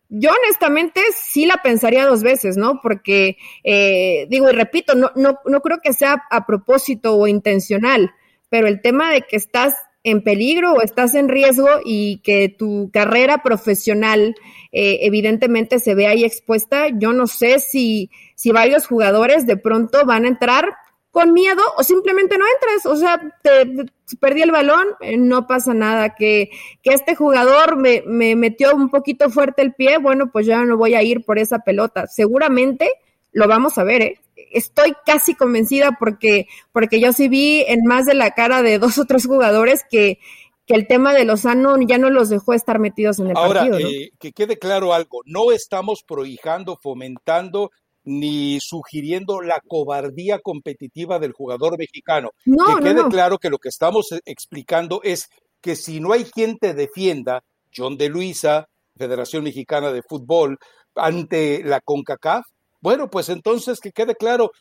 Yo 0.09 0.31
honestamente 0.31 1.03
sí 1.15 1.45
la 1.45 1.59
pensaría 1.59 2.07
dos 2.07 2.23
veces, 2.23 2.57
¿no? 2.57 2.81
Porque, 2.83 3.37
eh, 3.63 4.27
digo 4.31 4.49
y 4.49 4.55
repito, 4.55 4.95
no, 4.95 5.11
no, 5.15 5.41
no 5.45 5.61
creo 5.61 5.81
que 5.83 5.93
sea 5.93 6.23
a 6.31 6.47
propósito 6.47 7.17
o 7.17 7.27
intencional, 7.27 8.11
pero 8.49 8.67
el 8.67 8.81
tema 8.81 9.13
de 9.13 9.21
que 9.21 9.37
estás 9.37 9.75
en 10.05 10.23
peligro 10.23 10.73
o 10.73 10.81
estás 10.81 11.15
en 11.15 11.29
riesgo 11.29 11.69
y 11.85 12.23
que 12.23 12.49
tu 12.49 12.91
carrera 12.95 13.43
profesional 13.43 14.35
eh, 14.73 15.01
evidentemente 15.03 15.79
se 15.81 15.95
ve 15.95 16.07
ahí 16.07 16.25
expuesta, 16.25 16.87
yo 16.89 17.13
no 17.13 17.27
sé 17.27 17.59
si, 17.59 18.11
si 18.37 18.53
varios 18.53 18.87
jugadores 18.87 19.47
de 19.47 19.59
pronto 19.59 20.07
van 20.07 20.25
a 20.25 20.29
entrar 20.29 20.65
con 21.11 21.33
miedo 21.33 21.63
o 21.77 21.83
simplemente 21.83 22.39
no 22.39 22.45
entres, 22.55 22.87
o 22.87 22.97
sea, 22.97 23.21
te, 23.43 23.87
perdí 24.21 24.43
el 24.43 24.51
balón, 24.51 24.87
eh, 25.01 25.17
no 25.17 25.47
pasa 25.47 25.75
nada, 25.75 26.15
que, 26.15 26.51
que 26.83 26.91
este 26.93 27.15
jugador 27.15 27.77
me, 27.77 28.03
me, 28.07 28.37
metió 28.37 28.75
un 28.75 28.91
poquito 28.91 29.31
fuerte 29.31 29.63
el 29.63 29.75
pie, 29.75 29.99
bueno, 29.99 30.31
pues 30.31 30.47
ya 30.47 30.65
no 30.65 30.77
voy 30.77 30.95
a 30.95 31.03
ir 31.03 31.25
por 31.25 31.39
esa 31.39 31.61
pelota, 31.61 32.07
seguramente 32.07 32.91
lo 33.33 33.49
vamos 33.49 33.79
a 33.79 33.85
ver, 33.85 34.03
¿eh? 34.03 34.21
estoy 34.53 34.95
casi 35.05 35.35
convencida 35.35 35.97
porque, 35.99 36.47
porque 36.73 37.01
yo 37.01 37.13
sí 37.13 37.29
vi 37.29 37.65
en 37.67 37.85
más 37.85 38.07
de 38.07 38.15
la 38.15 38.33
cara 38.33 38.63
de 38.63 38.79
dos 38.79 38.99
o 38.99 39.05
tres 39.05 39.27
jugadores 39.27 39.85
que, 39.89 40.19
que 40.67 40.75
el 40.75 40.87
tema 40.87 41.15
de 41.15 41.25
Lozano 41.25 41.77
ya 41.81 41.99
no 41.99 42.11
los 42.11 42.29
dejó 42.29 42.53
estar 42.53 42.79
metidos 42.79 43.19
en 43.19 43.29
el 43.29 43.35
partido. 43.35 43.77
Ahora, 43.77 43.89
eh, 43.89 44.11
que 44.19 44.33
quede 44.33 44.59
claro 44.59 44.93
algo, 44.93 45.23
no 45.25 45.51
estamos 45.53 46.03
prohijando, 46.03 46.77
fomentando 46.77 47.71
ni 48.09 48.59
sugiriendo 48.61 49.43
la 49.43 49.61
cobardía 49.67 50.39
competitiva 50.39 51.19
del 51.19 51.33
jugador 51.33 51.79
mexicano. 51.79 52.31
que 52.45 52.83
quede 52.83 53.07
claro 53.09 53.39
que 53.39 53.51
lo 53.51 53.59
que 53.59 53.69
estamos 53.69 54.13
eh, 54.13 54.21
explicando 54.25 55.01
es 55.05 55.29
que 55.61 55.77
si 55.77 56.01
no 56.01 56.13
hay 56.13 56.25
quien 56.25 56.59
te 56.59 56.73
defienda, 56.73 57.45
John 57.75 57.99
de 57.99 58.09
Luisa, 58.09 58.69
Federación 58.97 59.45
Mexicana 59.45 59.93
de 59.93 60.03
Fútbol, 60.03 60.59
ante 60.95 61.63
la 61.63 61.81
CONCACAF, 61.81 62.47
bueno, 62.81 63.11
pues 63.11 63.29
entonces 63.29 63.79
que 63.79 63.93
quede 63.93 64.15
claro, 64.15 64.53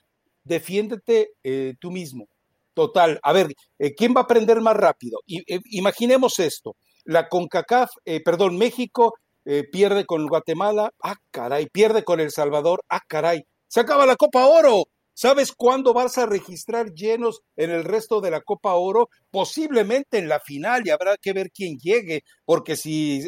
defiéndete 0.43 1.29
eh, 1.43 1.75
tú 1.79 1.91
mismo. 1.91 2.27
Total. 2.73 3.19
A 3.23 3.33
ver, 3.33 3.47
eh, 3.79 3.95
¿quién 3.95 4.13
va 4.13 4.21
a 4.21 4.23
aprender 4.23 4.61
más 4.61 4.75
rápido? 4.75 5.19
imaginemos 5.25 6.37
esto. 6.39 6.75
La 7.05 7.27
CONCACAF, 7.29 7.89
perdón, 8.23 8.57
México 8.57 9.13
eh, 9.49 9.63
pierde 9.63 10.05
con 10.05 10.27
Guatemala, 10.27 10.91
ah, 11.01 11.15
caray, 11.31 11.67
pierde 11.67 12.03
con 12.03 12.19
El 12.19 12.31
Salvador, 12.31 12.81
ah, 12.89 12.99
caray, 13.07 13.45
se 13.65 13.79
acaba 13.79 14.05
la 14.05 14.17
Copa 14.17 14.45
Oro. 14.45 14.83
¿Sabes 15.13 15.53
cuándo 15.53 15.93
vas 15.93 16.17
a 16.17 16.25
registrar 16.25 16.93
llenos 16.93 17.41
en 17.55 17.71
el 17.71 17.85
resto 17.85 18.19
de 18.19 18.29
la 18.29 18.41
Copa 18.41 18.73
Oro? 18.73 19.09
Posiblemente 19.31 20.17
en 20.17 20.27
la 20.27 20.41
final 20.41 20.83
y 20.85 20.89
habrá 20.89 21.15
que 21.15 21.31
ver 21.31 21.49
quién 21.49 21.77
llegue, 21.77 22.23
porque 22.45 22.75
si... 22.75 23.27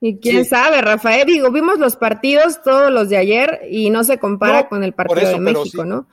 Y 0.00 0.20
quién 0.20 0.44
sabe, 0.44 0.80
Rafael, 0.80 1.26
digo, 1.26 1.50
vimos 1.50 1.80
los 1.80 1.96
partidos, 1.96 2.62
todos 2.62 2.92
los 2.92 3.08
de 3.08 3.16
ayer, 3.16 3.62
y 3.68 3.90
no 3.90 4.04
se 4.04 4.18
compara 4.18 4.68
con 4.68 4.84
el 4.84 4.94
partido 4.94 5.32
de 5.32 5.40
México, 5.40 5.84
¿no? 5.84 6.06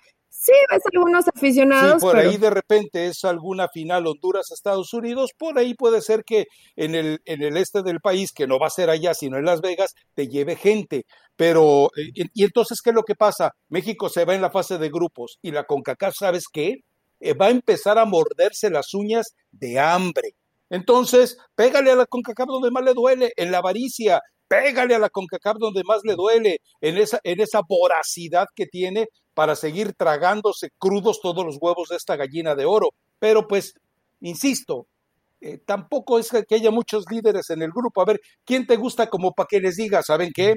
Sí, 0.46 0.54
ves 0.70 0.84
algunos 0.94 1.28
aficionados. 1.28 1.94
Sí, 1.94 2.00
por 2.06 2.18
ahí 2.18 2.38
de 2.38 2.52
repente 2.52 3.08
es 3.08 3.24
alguna 3.24 3.68
final 3.68 4.06
Honduras-Estados 4.06 4.94
Unidos, 4.94 5.32
por 5.36 5.58
ahí 5.58 5.74
puede 5.74 6.02
ser 6.02 6.24
que 6.24 6.46
en 6.76 6.94
el, 6.94 7.20
en 7.26 7.42
el 7.42 7.58
este 7.58 7.82
del 7.82 8.00
país, 8.00 8.32
que 8.32 8.46
no 8.46 8.60
va 8.60 8.68
a 8.68 8.70
ser 8.70 8.92
allá, 8.92 9.16
sino 9.16 9.38
en 9.38 9.46
Las 9.46 9.62
Vegas, 9.62 9.96
te 10.14 10.28
lleve 10.28 10.56
gente. 10.56 11.06
Pero, 11.36 11.88
eh, 11.98 12.12
y, 12.14 12.44
entonces, 12.44 12.80
¿qué 12.84 12.92
es 12.92 12.96
lo 12.96 13.02
que 13.02 13.16
pasa? 13.16 13.54
México 13.70 14.08
se 14.08 14.24
va 14.24 14.36
en 14.36 14.42
la 14.42 14.52
fase 14.52 14.78
de 14.78 14.90
grupos 14.90 15.40
y 15.42 15.50
la 15.50 15.64
CONCACAF, 15.64 16.14
¿sabes 16.16 16.44
qué? 16.54 16.76
Eh, 17.20 17.34
va 17.34 17.48
a 17.48 17.50
empezar 17.50 17.98
a 17.98 18.06
morderse 18.06 18.70
las 18.70 18.94
uñas 18.94 19.36
de 19.52 19.80
hambre. 19.80 20.36
Entonces, 20.70 21.38
pégale 21.56 21.90
a 21.90 21.96
la 21.96 22.06
CONCACAF 22.06 22.48
donde 22.48 22.70
más 22.70 22.84
le 22.84 22.94
duele, 22.94 23.34
en 23.36 23.52
la 23.52 23.58
avaricia, 23.58 24.22
pégale 24.48 24.96
a 24.96 25.00
la 25.00 25.10
CONCACAF 25.10 25.58
donde 25.58 25.84
más 25.84 26.02
le 26.04 26.16
duele, 26.16 26.60
en 26.82 26.98
esa, 26.98 27.20
en 27.24 27.40
esa 27.40 27.62
voracidad 27.68 28.48
que 28.56 28.66
tiene 28.66 29.08
para 29.34 29.56
seguir 29.56 29.94
tragándose 29.94 30.70
crudos 30.78 31.20
todos 31.22 31.46
los 31.46 31.58
huevos 31.60 31.90
de 31.90 31.98
esta 31.98 32.16
gallina 32.16 32.56
de 32.56 32.66
oro. 32.66 32.90
Pero 33.20 33.48
pues, 33.48 33.74
insisto, 34.22 34.88
eh, 35.42 35.60
tampoco 35.66 36.18
es 36.18 36.32
que 36.48 36.56
haya 36.56 36.72
muchos 36.72 37.06
líderes 37.10 37.50
en 37.50 37.62
el 37.62 37.72
grupo. 37.72 38.02
A 38.02 38.06
ver, 38.06 38.22
¿quién 38.46 38.66
te 38.66 38.78
gusta 38.78 39.10
como 39.10 39.34
para 39.34 39.48
que 39.48 39.60
les 39.60 39.76
diga, 39.76 40.02
¿saben 40.02 40.32
qué? 40.34 40.56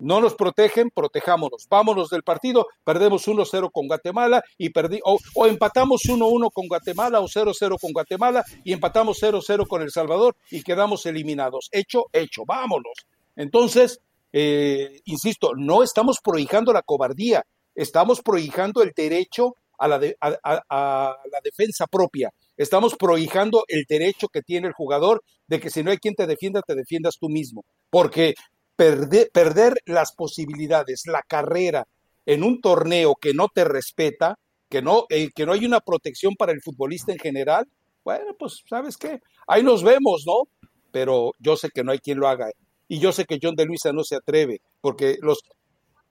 No 0.00 0.20
nos 0.20 0.34
protegen, 0.34 0.90
protejámonos. 0.90 1.66
Vámonos 1.70 2.10
del 2.10 2.24
partido, 2.24 2.66
perdemos 2.82 3.28
1-0 3.28 3.70
con 3.72 3.86
Guatemala 3.86 4.42
y 4.58 4.70
perdí, 4.70 5.00
o, 5.04 5.18
o 5.34 5.46
empatamos 5.46 6.02
1-1 6.02 6.50
con 6.52 6.66
Guatemala 6.66 7.20
o 7.20 7.28
0-0 7.28 7.78
con 7.80 7.92
Guatemala 7.92 8.44
y 8.64 8.72
empatamos 8.72 9.22
0-0 9.22 9.68
con 9.68 9.82
El 9.82 9.92
Salvador 9.92 10.36
y 10.50 10.62
quedamos 10.62 11.06
eliminados. 11.06 11.68
Hecho, 11.70 12.06
hecho, 12.12 12.42
vámonos. 12.44 13.06
Entonces, 13.36 14.00
eh, 14.32 15.00
insisto, 15.04 15.52
no 15.56 15.82
estamos 15.82 16.18
prohijando 16.22 16.72
la 16.72 16.82
cobardía, 16.82 17.44
estamos 17.74 18.20
prohijando 18.20 18.82
el 18.82 18.92
derecho 18.94 19.56
a 19.78 19.88
la, 19.88 20.00
a, 20.20 21.16
la 21.30 21.40
defensa 21.42 21.86
propia. 21.86 22.30
Estamos 22.56 22.94
prohijando 22.96 23.64
el 23.68 23.84
derecho 23.88 24.28
que 24.28 24.42
tiene 24.42 24.68
el 24.68 24.72
jugador 24.72 25.22
de 25.46 25.60
que 25.60 25.70
si 25.70 25.82
no 25.82 25.90
hay 25.90 25.98
quien 25.98 26.14
te 26.14 26.26
defienda, 26.26 26.62
te 26.62 26.74
defiendas 26.74 27.16
tú 27.18 27.28
mismo. 27.28 27.64
Porque 27.90 28.34
perder, 28.76 29.30
perder 29.32 29.74
las 29.86 30.14
posibilidades, 30.14 31.02
la 31.06 31.22
carrera 31.22 31.86
en 32.26 32.42
un 32.42 32.60
torneo 32.60 33.14
que 33.16 33.34
no 33.34 33.48
te 33.48 33.64
respeta, 33.64 34.38
que 34.68 34.82
no, 34.82 35.04
eh, 35.10 35.30
que 35.34 35.46
no 35.46 35.52
hay 35.52 35.64
una 35.64 35.80
protección 35.80 36.34
para 36.36 36.52
el 36.52 36.62
futbolista 36.62 37.12
en 37.12 37.18
general, 37.18 37.68
bueno, 38.04 38.34
pues 38.38 38.62
sabes 38.68 38.96
qué, 38.96 39.20
ahí 39.46 39.62
nos 39.62 39.82
vemos, 39.82 40.24
¿no? 40.26 40.68
Pero 40.90 41.32
yo 41.38 41.56
sé 41.56 41.70
que 41.70 41.82
no 41.82 41.92
hay 41.92 41.98
quien 41.98 42.18
lo 42.18 42.28
haga. 42.28 42.50
Y 42.88 42.98
yo 42.98 43.12
sé 43.12 43.24
que 43.24 43.38
John 43.42 43.56
de 43.56 43.64
Luisa 43.64 43.92
no 43.92 44.04
se 44.04 44.16
atreve, 44.16 44.60
porque 44.80 45.16
los 45.20 45.40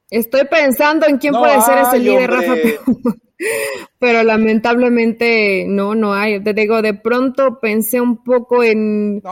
Estoy 0.10 0.46
pensando 0.46 1.08
en 1.08 1.18
quién 1.18 1.34
puede 1.34 1.60
ser 1.62 1.80
ese 1.80 1.98
líder, 1.98 2.30
Rafa, 2.30 2.54
pero, 3.98 4.24
lamentablemente 4.24 5.66
no, 5.68 5.96
no 5.96 6.14
hay. 6.14 6.42
Te 6.44 6.54
digo, 6.54 6.82
de 6.84 6.94
pronto 6.94 7.60
pensé 7.60 8.00
un 8.00 8.24
poco 8.24 8.64
en, 8.64 9.24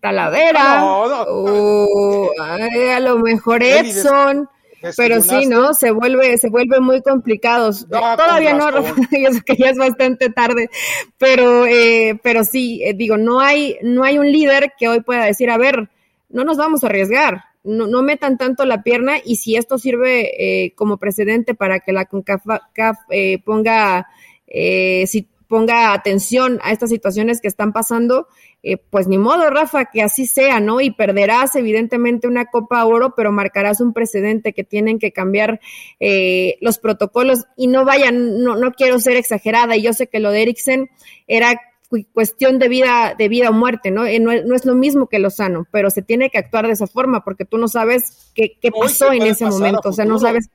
Talavera 0.00 0.84
o 0.84 2.30
a 2.38 3.00
lo 3.00 3.18
mejor 3.20 3.62
Edson. 3.62 4.48
Pero 4.96 5.22
sí, 5.22 5.46
¿no? 5.46 5.72
Se 5.72 5.90
vuelve, 5.90 6.36
se 6.36 6.50
vuelve 6.50 6.80
muy 6.80 7.00
complicado. 7.00 7.70
Todavía 7.88 8.52
no, 8.52 8.70
Rafa, 8.70 8.94
yo 9.18 9.32
sé 9.32 9.40
que 9.40 9.56
ya 9.56 9.70
es 9.70 9.78
bastante 9.78 10.30
tarde, 10.30 10.68
pero, 11.18 11.66
eh, 11.66 12.20
pero 12.22 12.44
sí, 12.44 12.82
eh, 12.84 12.92
digo, 12.94 13.16
no 13.16 13.40
hay, 13.40 13.78
no 13.82 14.04
hay 14.04 14.18
un 14.18 14.30
líder 14.30 14.74
que 14.78 14.88
hoy 14.88 15.00
pueda 15.00 15.24
decir, 15.24 15.50
a 15.50 15.56
ver, 15.56 15.88
no 16.28 16.44
nos 16.44 16.56
vamos 16.56 16.84
a 16.84 16.88
arriesgar 16.88 17.44
no, 17.66 17.88
no, 17.88 18.02
metan 18.02 18.38
tanto 18.38 18.64
la 18.64 18.82
pierna 18.82 19.16
y 19.22 19.36
si 19.36 19.56
esto 19.56 19.76
sirve 19.76 20.64
eh, 20.64 20.72
como 20.76 20.98
precedente 20.98 21.54
para 21.54 21.80
que 21.80 21.92
la 21.92 22.04
CONCACAF 22.04 22.96
eh, 23.10 23.42
ponga, 23.42 24.06
eh, 24.46 25.04
si 25.08 25.28
ponga 25.48 25.92
atención 25.92 26.60
a 26.62 26.70
estas 26.70 26.90
situaciones 26.90 27.40
que 27.40 27.48
están 27.48 27.72
pasando, 27.72 28.28
pues 28.90 29.06
ni 29.06 29.16
modo, 29.16 29.48
Rafa, 29.48 29.84
que 29.84 30.02
así 30.02 30.26
sea, 30.26 30.58
¿no? 30.58 30.80
Y 30.80 30.90
perderás 30.90 31.54
evidentemente 31.54 32.26
una 32.26 32.46
Copa 32.46 32.84
Oro, 32.84 33.14
pero 33.16 33.30
marcarás 33.30 33.80
un 33.80 33.92
precedente 33.92 34.52
que 34.52 34.64
tienen 34.64 34.98
que 34.98 35.12
cambiar 35.12 35.60
los 36.60 36.78
protocolos 36.78 37.44
y 37.56 37.68
no 37.68 37.84
vayan, 37.84 38.42
no, 38.42 38.56
no 38.56 38.72
quiero 38.72 38.98
ser 38.98 39.16
exagerada 39.16 39.76
y 39.76 39.82
yo 39.82 39.92
sé 39.92 40.08
que 40.08 40.18
lo 40.18 40.32
de 40.32 40.42
Eriksen 40.42 40.90
era 41.28 41.60
cuestión 42.12 42.58
de 42.58 42.68
vida, 42.68 43.14
de 43.16 43.28
vida 43.28 43.50
o 43.50 43.52
muerte, 43.52 43.90
¿no? 43.90 44.04
Eh, 44.06 44.18
no, 44.18 44.32
es 44.32 44.64
lo 44.64 44.74
mismo 44.74 45.08
que 45.08 45.18
lo 45.18 45.30
sano, 45.30 45.66
pero 45.70 45.90
se 45.90 46.02
tiene 46.02 46.30
que 46.30 46.38
actuar 46.38 46.66
de 46.66 46.72
esa 46.72 46.86
forma 46.86 47.24
porque 47.24 47.44
tú 47.44 47.58
no 47.58 47.68
sabes 47.68 48.32
qué, 48.34 48.58
qué 48.60 48.70
pasó 48.70 49.12
en 49.12 49.22
ese 49.22 49.46
momento, 49.46 49.88
o 49.88 49.92
sea, 49.92 50.04
no 50.04 50.18
sabes. 50.18 50.50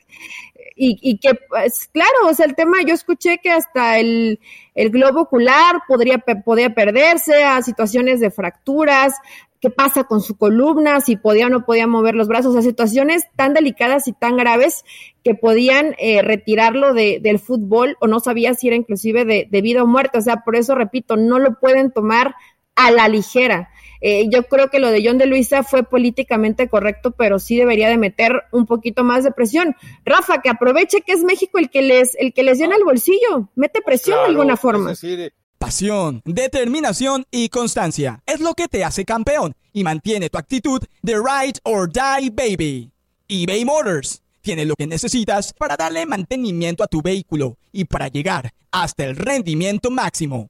Y, 0.75 0.97
y 1.01 1.17
que, 1.17 1.35
pues, 1.49 1.89
claro, 1.91 2.27
o 2.27 2.33
sea, 2.33 2.45
el 2.45 2.55
tema, 2.55 2.77
yo 2.85 2.93
escuché 2.93 3.39
que 3.39 3.51
hasta 3.51 3.99
el, 3.99 4.39
el 4.73 4.89
globo 4.89 5.21
ocular 5.21 5.81
podría, 5.87 6.17
podría 6.17 6.73
perderse 6.73 7.43
a 7.43 7.61
situaciones 7.61 8.19
de 8.19 8.31
fracturas, 8.31 9.15
qué 9.61 9.69
pasa 9.69 10.05
con 10.05 10.21
su 10.21 10.35
columna, 10.35 11.01
si 11.01 11.15
podía 11.15 11.45
o 11.45 11.49
no 11.49 11.65
podía 11.65 11.85
mover 11.85 12.15
los 12.15 12.27
brazos, 12.27 12.47
o 12.49 12.53
sea, 12.53 12.63
situaciones 12.63 13.27
tan 13.35 13.53
delicadas 13.53 14.07
y 14.07 14.11
tan 14.11 14.35
graves 14.35 14.83
que 15.23 15.35
podían 15.35 15.95
eh, 15.99 16.23
retirarlo 16.23 16.95
de, 16.95 17.19
del 17.21 17.37
fútbol 17.37 17.95
o 18.01 18.07
no 18.07 18.19
sabía 18.19 18.55
si 18.55 18.67
era 18.67 18.75
inclusive 18.75 19.23
de, 19.23 19.61
vida 19.61 19.83
o 19.83 19.87
muerte. 19.87 20.17
O 20.17 20.21
sea, 20.21 20.37
por 20.37 20.55
eso 20.55 20.73
repito, 20.73 21.15
no 21.15 21.37
lo 21.37 21.59
pueden 21.59 21.91
tomar 21.91 22.33
a 22.75 22.91
la 22.91 23.07
ligera. 23.07 23.69
Eh, 24.01 24.29
yo 24.31 24.43
creo 24.47 24.69
que 24.69 24.79
lo 24.79 24.89
de 24.89 25.03
John 25.05 25.19
de 25.19 25.27
Luisa 25.27 25.63
fue 25.63 25.83
políticamente 25.83 26.67
correcto, 26.67 27.11
pero 27.11 27.37
sí 27.37 27.55
debería 27.55 27.87
de 27.87 27.97
meter 27.97 28.43
un 28.51 28.65
poquito 28.65 29.03
más 29.03 29.23
de 29.23 29.31
presión. 29.31 29.75
Rafa, 30.03 30.41
que 30.41 30.49
aproveche 30.49 31.01
que 31.01 31.13
es 31.13 31.23
México 31.23 31.59
el 31.59 31.69
que 31.69 31.83
les, 31.83 32.15
el 32.15 32.33
que 32.33 32.43
les 32.43 32.57
llena 32.57 32.75
el 32.75 32.83
bolsillo, 32.83 33.49
mete 33.55 33.81
presión 33.81 34.17
de 34.23 34.29
alguna 34.29 34.57
forma. 34.57 34.93
Pasión, 35.59 36.23
determinación 36.25 37.25
y 37.29 37.49
constancia 37.49 38.23
es 38.25 38.39
lo 38.39 38.55
que 38.55 38.67
te 38.67 38.83
hace 38.83 39.05
campeón 39.05 39.53
y 39.71 39.83
mantiene 39.83 40.31
tu 40.31 40.39
actitud 40.39 40.81
de 41.03 41.13
ride 41.13 41.59
or 41.63 41.87
die 41.87 42.31
baby. 42.31 42.91
eBay 43.27 43.63
Motors 43.63 44.23
tiene 44.41 44.65
lo 44.65 44.75
que 44.75 44.87
necesitas 44.87 45.53
para 45.53 45.77
darle 45.77 46.07
mantenimiento 46.07 46.83
a 46.83 46.87
tu 46.87 47.03
vehículo 47.03 47.57
y 47.71 47.85
para 47.85 48.07
llegar 48.07 48.51
hasta 48.71 49.05
el 49.05 49.15
rendimiento 49.15 49.91
máximo. 49.91 50.49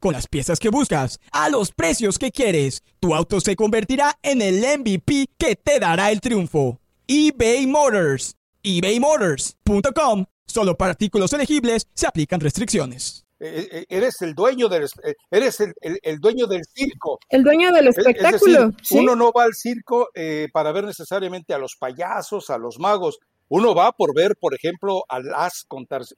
Con 0.00 0.12
las 0.12 0.28
piezas 0.28 0.60
que 0.60 0.68
buscas, 0.68 1.18
a 1.32 1.48
los 1.48 1.72
precios 1.72 2.18
que 2.18 2.30
quieres, 2.30 2.82
tu 3.00 3.14
auto 3.14 3.40
se 3.40 3.56
convertirá 3.56 4.18
en 4.22 4.42
el 4.42 4.60
MVP 4.60 5.26
que 5.36 5.56
te 5.56 5.80
dará 5.80 6.10
el 6.10 6.20
triunfo. 6.20 6.80
eBay 7.06 7.66
Motors. 7.66 8.36
ebaymotors.com. 8.62 10.26
Solo 10.46 10.76
para 10.76 10.92
artículos 10.92 11.32
elegibles 11.32 11.88
se 11.94 12.06
aplican 12.06 12.40
restricciones. 12.40 13.24
Eh, 13.40 13.68
eh, 13.70 13.86
eres 13.88 14.20
el 14.22 14.34
dueño 14.34 14.68
del 14.68 14.84
eh, 15.04 15.14
eres 15.30 15.60
el, 15.60 16.18
dueño 16.18 16.48
del 16.48 16.62
circo 16.64 17.20
el 17.28 17.44
dueño 17.44 17.70
del 17.70 17.86
espectáculo 17.86 18.72
uno 18.90 19.14
no 19.14 19.30
va 19.30 19.44
al 19.44 19.54
circo 19.54 20.08
para 20.52 20.72
ver 20.72 20.82
necesariamente 20.82 21.54
a 21.54 21.58
los 21.58 21.76
payasos 21.78 22.50
a 22.50 22.58
los 22.58 22.80
magos 22.80 23.20
uno 23.48 23.74
va 23.74 23.92
por 23.92 24.14
ver, 24.14 24.36
por 24.40 24.54
ejemplo, 24.54 25.04
a 25.08 25.20
las 25.20 25.66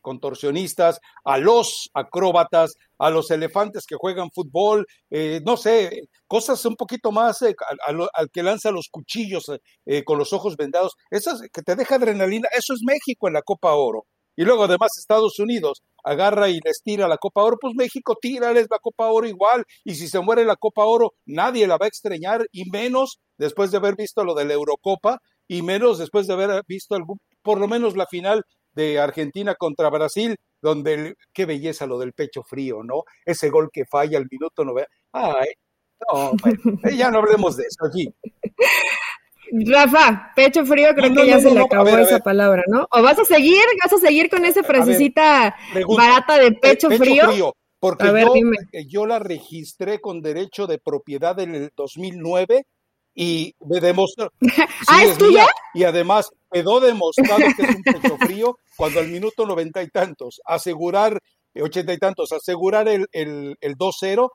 contorsionistas, 0.01 1.01
a 1.25 1.39
los 1.39 1.91
acróbatas, 1.95 2.75
a 2.99 3.11
los 3.11 3.31
elefantes 3.31 3.87
que 3.87 3.97
juegan 3.97 4.31
fútbol, 4.31 4.87
eh, 5.11 5.41
no 5.45 5.57
sé, 5.57 6.09
cosas 6.27 6.65
un 6.65 6.77
poquito 6.77 7.13
más 7.13 7.41
eh, 7.43 7.55
al, 7.87 8.31
que 8.33 8.43
lanza 8.43 8.71
los 8.71 8.89
cuchillos 8.91 9.51
eh, 9.87 10.05
con 10.05 10.19
los 10.19 10.33
ojos 10.33 10.57
vendados, 10.57 10.95
esas 11.11 11.41
que 11.53 11.63
te 11.63 11.77
deja 11.77 11.97
adrenalina, 11.97 12.49
eso 12.57 12.75
es 12.75 12.81
México 12.85 13.29
en 13.29 13.35
la 13.35 13.43
Copa 13.43 13.75
Oro. 13.75 14.07
Y 14.37 14.45
luego 14.45 14.65
además 14.65 14.93
Estados 14.99 15.39
Unidos 15.39 15.83
agarra 16.03 16.49
y 16.49 16.61
les 16.65 16.83
tira 16.83 17.09
la 17.09 17.19
Copa 17.19 17.43
Oro, 17.43 17.59
pues 17.61 17.75
México 17.77 18.17
tírales 18.21 18.69
la 18.71 18.79
Copa 18.79 19.09
Oro 19.09 19.27
igual, 19.27 19.65
y 19.85 19.97
si 19.97 20.09
se 20.09 20.21
muere 20.21 20.45
la 20.45 20.57
Copa 20.57 20.85
Oro, 20.85 21.13
nadie 21.27 21.67
la 21.67 21.77
va 21.77 21.87
a 21.87 21.89
extrañar, 21.89 22.47
y 22.53 22.71
menos 22.71 23.19
después 23.37 23.71
de 23.71 23.77
haber 23.77 23.97
visto 23.97 24.25
lo 24.25 24.35
de 24.35 24.47
la 24.47 24.55
Eurocopa, 24.55 25.19
y 25.51 25.63
menos 25.63 25.99
después 25.99 26.29
de 26.29 26.35
haber 26.35 26.63
visto 26.69 26.95
algún, 26.95 27.19
por 27.43 27.59
lo 27.59 27.67
menos 27.67 27.97
la 27.97 28.07
final 28.07 28.45
de 28.73 29.01
Argentina 29.01 29.57
contra 29.57 29.91
Brasil, 29.91 30.37
donde 30.63 31.17
qué 31.33 31.45
belleza 31.45 31.87
lo 31.87 31.99
del 31.99 32.13
pecho 32.13 32.45
frío, 32.45 32.85
¿no? 32.85 33.03
Ese 33.27 33.51
gol 33.51 33.69
que 33.73 33.85
falla 33.85 34.19
al 34.19 34.29
minuto 34.31 34.65
no 34.65 34.75
Ay, 35.13 35.49
no, 36.13 36.31
eh, 36.85 36.97
ya 36.97 37.11
no 37.11 37.19
hablemos 37.19 37.57
de 37.57 37.65
eso, 37.65 37.85
aquí. 37.85 38.15
Rafa, 39.67 40.31
pecho 40.37 40.65
frío, 40.65 40.95
creo 40.95 41.13
que 41.13 41.27
ya 41.27 41.41
se 41.41 41.51
le 41.51 41.63
acabó 41.63 41.99
esa 41.99 42.21
palabra, 42.21 42.63
¿no? 42.69 42.87
¿O 42.89 43.03
vas 43.03 43.19
a 43.19 43.25
seguir, 43.25 43.65
vas 43.83 43.93
a 43.93 43.99
seguir 43.99 44.31
con 44.31 44.45
esa 44.45 44.63
frasecita 44.63 45.57
barata 45.97 46.39
de 46.39 46.53
pecho, 46.53 46.91
frío? 46.91 47.55
Porque 47.81 48.07
yo, 48.07 48.35
eh, 48.73 48.87
yo, 48.87 49.05
la 49.05 49.19
registré 49.19 50.01
con 50.01 50.21
derecho 50.21 50.69
de 50.69 50.79
propiedad 50.79 51.41
en 51.41 51.57
el 51.57 51.71
2009 51.75 52.67
y 53.15 53.55
me 53.61 53.81
demostró. 53.81 54.33
¿Ah, 54.89 55.05
es, 55.05 55.19
tuya? 55.19 55.47
y 55.75 55.85
además 55.85 56.31
quedó 56.51 56.81
demostrado 56.81 57.43
que 57.57 57.63
es 57.63 57.75
un 57.77 57.83
pecho 57.83 58.17
frío 58.19 58.59
cuando 58.77 59.01
al 59.01 59.09
minuto 59.09 59.47
noventa 59.47 59.83
y 59.83 59.89
tantos, 59.89 60.41
asegurar, 60.45 61.19
eh, 61.55 61.63
ochenta 61.63 61.93
y 61.93 61.99
tantos, 61.99 62.33
asegurar 62.33 62.89
el, 62.89 63.07
el, 63.13 63.57
el 63.61 63.77
2-0, 63.77 64.31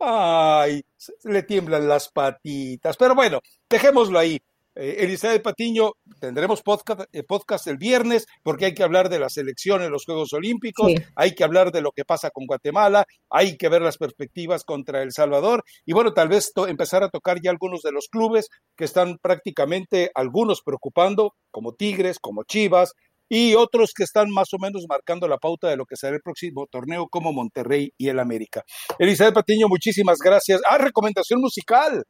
ay, 0.00 0.82
le 1.24 1.42
tiemblan 1.42 1.88
las 1.88 2.08
patitas. 2.10 2.96
Pero 2.96 3.14
bueno, 3.14 3.40
dejémoslo 3.68 4.18
ahí. 4.18 4.40
Eh, 4.80 5.02
Elizabeth 5.04 5.42
Patiño, 5.42 5.94
tendremos 6.20 6.62
podcast, 6.62 7.00
eh, 7.12 7.24
podcast, 7.24 7.66
el 7.66 7.78
viernes 7.78 8.26
porque 8.44 8.66
hay 8.66 8.74
que 8.74 8.84
hablar 8.84 9.08
de 9.08 9.18
la 9.18 9.28
selección 9.28 9.82
en 9.82 9.90
los 9.90 10.04
Juegos 10.04 10.32
Olímpicos, 10.32 10.92
hay 11.16 11.34
que 11.34 11.42
hablar 11.42 11.72
de 11.72 11.80
lo 11.80 11.90
que 11.90 12.04
pasa 12.04 12.30
con 12.30 12.46
Guatemala, 12.46 13.04
hay 13.28 13.56
que 13.56 13.68
ver 13.68 13.82
las 13.82 13.98
perspectivas 13.98 14.62
contra 14.62 15.02
El 15.02 15.10
Salvador 15.10 15.64
y 15.84 15.94
bueno, 15.94 16.14
tal 16.14 16.28
vez 16.28 16.52
empezar 16.68 17.02
a 17.02 17.08
tocar 17.08 17.40
ya 17.42 17.50
algunos 17.50 17.82
de 17.82 17.90
los 17.90 18.06
clubes 18.06 18.50
que 18.76 18.84
están 18.84 19.18
prácticamente 19.20 20.12
algunos 20.14 20.62
preocupando, 20.62 21.34
como 21.50 21.74
Tigres, 21.74 22.20
como 22.20 22.44
Chivas, 22.44 22.92
y 23.28 23.54
otros 23.56 23.92
que 23.94 24.04
están 24.04 24.30
más 24.30 24.54
o 24.54 24.58
menos 24.58 24.84
marcando 24.88 25.26
la 25.26 25.38
pauta 25.38 25.68
de 25.68 25.76
lo 25.76 25.86
que 25.86 25.96
será 25.96 26.14
el 26.14 26.22
próximo 26.22 26.66
torneo 26.70 27.08
como 27.08 27.32
Monterrey 27.32 27.90
y 27.98 28.08
el 28.08 28.20
América. 28.20 28.62
Elizabeth 28.98 29.34
Patiño, 29.34 29.66
muchísimas 29.68 30.18
gracias. 30.18 30.60
Ah, 30.64 30.78
recomendación 30.78 31.40
musical. 31.40 32.04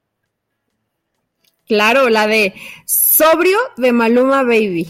Claro, 1.68 2.08
la 2.08 2.26
de 2.26 2.54
Sobrio 2.86 3.58
de 3.76 3.92
Maluma 3.92 4.42
Baby. 4.42 4.88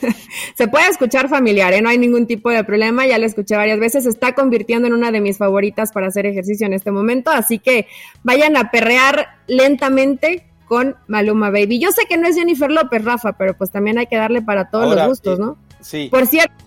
Se 0.56 0.68
puede 0.68 0.88
escuchar 0.88 1.28
familiar, 1.28 1.74
¿eh? 1.74 1.82
no 1.82 1.90
hay 1.90 1.98
ningún 1.98 2.26
tipo 2.26 2.50
de 2.50 2.64
problema, 2.64 3.06
ya 3.06 3.18
la 3.18 3.26
escuché 3.26 3.56
varias 3.56 3.78
veces, 3.78 4.04
se 4.04 4.10
está 4.10 4.34
convirtiendo 4.34 4.88
en 4.88 4.94
una 4.94 5.10
de 5.10 5.20
mis 5.20 5.36
favoritas 5.36 5.92
para 5.92 6.06
hacer 6.06 6.24
ejercicio 6.24 6.66
en 6.66 6.72
este 6.72 6.90
momento, 6.90 7.30
así 7.30 7.58
que 7.58 7.86
vayan 8.22 8.56
a 8.56 8.70
perrear 8.70 9.36
lentamente 9.46 10.46
con 10.64 10.96
Maluma 11.08 11.50
Baby. 11.50 11.78
Yo 11.78 11.92
sé 11.92 12.06
que 12.08 12.16
no 12.16 12.26
es 12.26 12.36
Jennifer 12.36 12.70
López, 12.70 13.04
Rafa, 13.04 13.34
pero 13.34 13.54
pues 13.54 13.70
también 13.70 13.98
hay 13.98 14.06
que 14.06 14.16
darle 14.16 14.40
para 14.40 14.70
todos 14.70 14.96
los 14.96 15.06
gustos, 15.06 15.38
¿no? 15.38 15.58
Sí. 15.80 16.08
Por 16.10 16.26
cierto, 16.26 16.63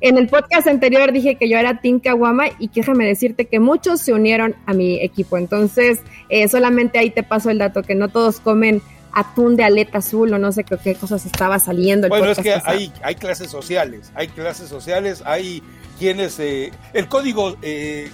en 0.00 0.18
el 0.18 0.28
podcast 0.28 0.66
anterior 0.66 1.12
dije 1.12 1.36
que 1.36 1.48
yo 1.48 1.58
era 1.58 1.80
Team 1.80 2.00
Kawama 2.00 2.46
y 2.58 2.68
déjame 2.68 3.06
decirte 3.06 3.46
que 3.46 3.60
muchos 3.60 4.00
se 4.00 4.12
unieron 4.12 4.54
a 4.66 4.74
mi 4.74 5.02
equipo. 5.02 5.38
Entonces, 5.38 6.00
eh, 6.28 6.48
solamente 6.48 6.98
ahí 6.98 7.10
te 7.10 7.22
paso 7.22 7.50
el 7.50 7.58
dato 7.58 7.82
que 7.82 7.94
no 7.94 8.08
todos 8.08 8.40
comen 8.40 8.82
atún 9.14 9.56
de 9.56 9.64
aleta 9.64 9.98
azul 9.98 10.32
o 10.32 10.38
no 10.38 10.50
sé 10.52 10.64
qué, 10.64 10.76
qué 10.82 10.94
cosas 10.96 11.24
estaba 11.24 11.58
saliendo. 11.58 12.08
bueno, 12.08 12.30
es 12.30 12.38
que 12.38 12.54
hay, 12.64 12.92
hay 13.02 13.14
clases 13.14 13.50
sociales, 13.50 14.12
hay 14.14 14.28
clases 14.28 14.68
sociales, 14.68 15.22
hay 15.24 15.62
quienes... 15.98 16.38
Eh, 16.40 16.72
el 16.92 17.08
código... 17.08 17.56
Eh, 17.62 18.10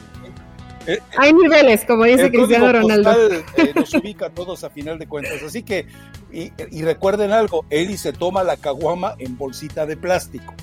eh, 0.87 0.99
hay 1.17 1.33
niveles, 1.33 1.85
como 1.85 2.05
dice 2.05 2.31
Cristiano 2.31 2.73
Ronaldo. 2.73 3.13
nos 3.75 3.95
ubica 3.95 4.27
a 4.27 4.31
todos 4.31 4.65
a 4.65 4.71
final 4.71 4.99
de 4.99 5.07
cuentas. 5.07 5.43
Así 5.43 5.63
que, 5.63 5.87
y, 6.33 6.51
recuerden 6.83 7.33
algo, 7.33 7.65
Eli 7.71 7.97
se 7.97 8.13
toma 8.13 8.43
la 8.45 8.57
caguama 8.57 9.15
en 9.19 9.37
bolsita 9.37 9.87
de 9.87 9.97
plástico. 9.97 10.55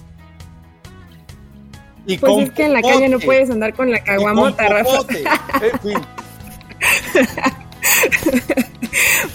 Y 2.08 2.18
pues 2.18 2.48
es 2.48 2.52
que 2.52 2.64
en 2.64 2.74
la 2.74 2.82
calle 2.82 3.10
no 3.10 3.20
puedes 3.20 3.50
andar 3.50 3.74
con 3.74 3.92
la 3.92 4.02
caguamota, 4.02 4.68
Rafa. 4.68 5.00
En 5.62 5.80
fin. 5.82 5.98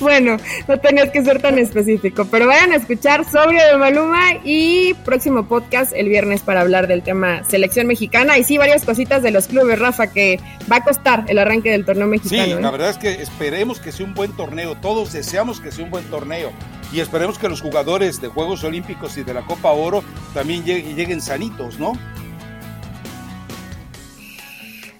bueno, 0.00 0.38
no 0.66 0.80
tenías 0.80 1.10
que 1.10 1.22
ser 1.22 1.42
tan 1.42 1.58
específico, 1.58 2.26
pero 2.30 2.46
vayan 2.46 2.72
a 2.72 2.76
escuchar 2.76 3.30
Sobrio 3.30 3.60
de 3.66 3.76
Maluma 3.76 4.36
y 4.42 4.94
próximo 5.04 5.46
podcast 5.46 5.92
el 5.94 6.08
viernes 6.08 6.40
para 6.40 6.62
hablar 6.62 6.86
del 6.86 7.02
tema 7.02 7.44
selección 7.44 7.86
mexicana 7.86 8.38
y 8.38 8.44
sí, 8.44 8.58
varias 8.58 8.84
cositas 8.84 9.22
de 9.22 9.30
los 9.30 9.48
clubes, 9.48 9.78
Rafa, 9.78 10.08
que 10.08 10.40
va 10.70 10.76
a 10.76 10.84
costar 10.84 11.24
el 11.28 11.38
arranque 11.38 11.70
del 11.70 11.84
torneo 11.84 12.06
mexicano. 12.06 12.44
Sí, 12.44 12.62
la 12.62 12.68
¿eh? 12.68 12.72
verdad 12.72 12.90
es 12.90 12.98
que 12.98 13.22
esperemos 13.22 13.80
que 13.80 13.92
sea 13.92 14.06
un 14.06 14.14
buen 14.14 14.32
torneo, 14.32 14.76
todos 14.76 15.12
deseamos 15.12 15.60
que 15.60 15.72
sea 15.72 15.84
un 15.84 15.90
buen 15.90 16.04
torneo 16.04 16.52
y 16.92 17.00
esperemos 17.00 17.38
que 17.38 17.48
los 17.48 17.60
jugadores 17.60 18.20
de 18.20 18.28
Juegos 18.28 18.64
Olímpicos 18.64 19.16
y 19.16 19.24
de 19.24 19.34
la 19.34 19.42
Copa 19.42 19.72
Oro 19.72 20.04
también 20.34 20.64
lleguen 20.64 21.20
sanitos, 21.20 21.78
¿no? 21.78 21.92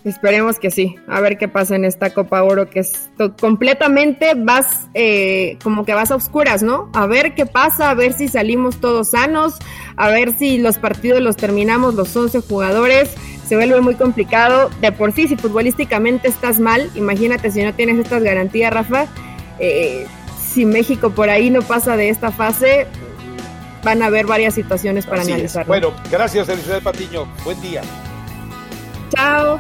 Esperemos 0.05 0.59
que 0.59 0.73
sí, 0.73 0.97
a 1.07 1.21
ver 1.21 1.39
qué 1.39 1.47
pasa 1.47 1.77
en 1.77 1.85
esta 1.85 2.11
Copa 2.11 2.43
Oro, 2.43 2.69
que 2.69 2.81
es 2.81 3.09
completamente 3.41 4.35
vas, 4.35 4.89
eh, 4.95 5.59
como 5.63 5.85
que 5.85 5.95
vas 5.95 6.11
a 6.11 6.17
oscuras, 6.17 6.65
¿no? 6.65 6.91
A 6.93 7.07
ver 7.07 7.35
qué 7.35 7.47
pasa, 7.47 7.91
a 7.91 7.95
ver 7.95 8.13
si 8.13 8.27
salimos 8.27 8.81
todos 8.81 9.11
sanos, 9.11 9.59
a 9.97 10.09
ver 10.09 10.37
si 10.37 10.59
los 10.59 10.79
partidos 10.79 11.21
los 11.21 11.37
terminamos 11.37 11.95
los 11.95 12.17
11 12.17 12.41
jugadores, 12.41 13.11
se 13.47 13.55
vuelve 13.55 13.81
muy 13.81 13.95
complicado. 13.95 14.71
De 14.81 14.91
por 14.91 15.13
sí, 15.13 15.29
si 15.29 15.37
futbolísticamente 15.37 16.27
estás 16.27 16.59
mal, 16.59 16.91
imagínate 16.97 17.53
si 17.53 17.63
no 17.63 17.73
tienes 17.73 17.99
estas 17.99 18.25
garantías, 18.25 18.73
Rafa, 18.73 19.07
eh, 19.61 20.09
si 20.53 20.67
México 20.67 21.11
por 21.11 21.31
ahí 21.31 21.49
no 21.49 21.63
pasa 21.63 21.97
de 21.97 22.09
esta 22.09 22.33
fase, 22.33 22.89
van 23.85 24.03
a 24.03 24.07
haber 24.07 24.27
varias 24.27 24.55
situaciones 24.55 25.07
para 25.07 25.23
analizar. 25.23 25.65
Bueno, 25.65 25.93
gracias 26.11 26.49
Elizabeth 26.49 26.83
Patiño, 26.83 27.27
buen 27.45 27.61
día. 27.61 27.83
Chao. 29.15 29.59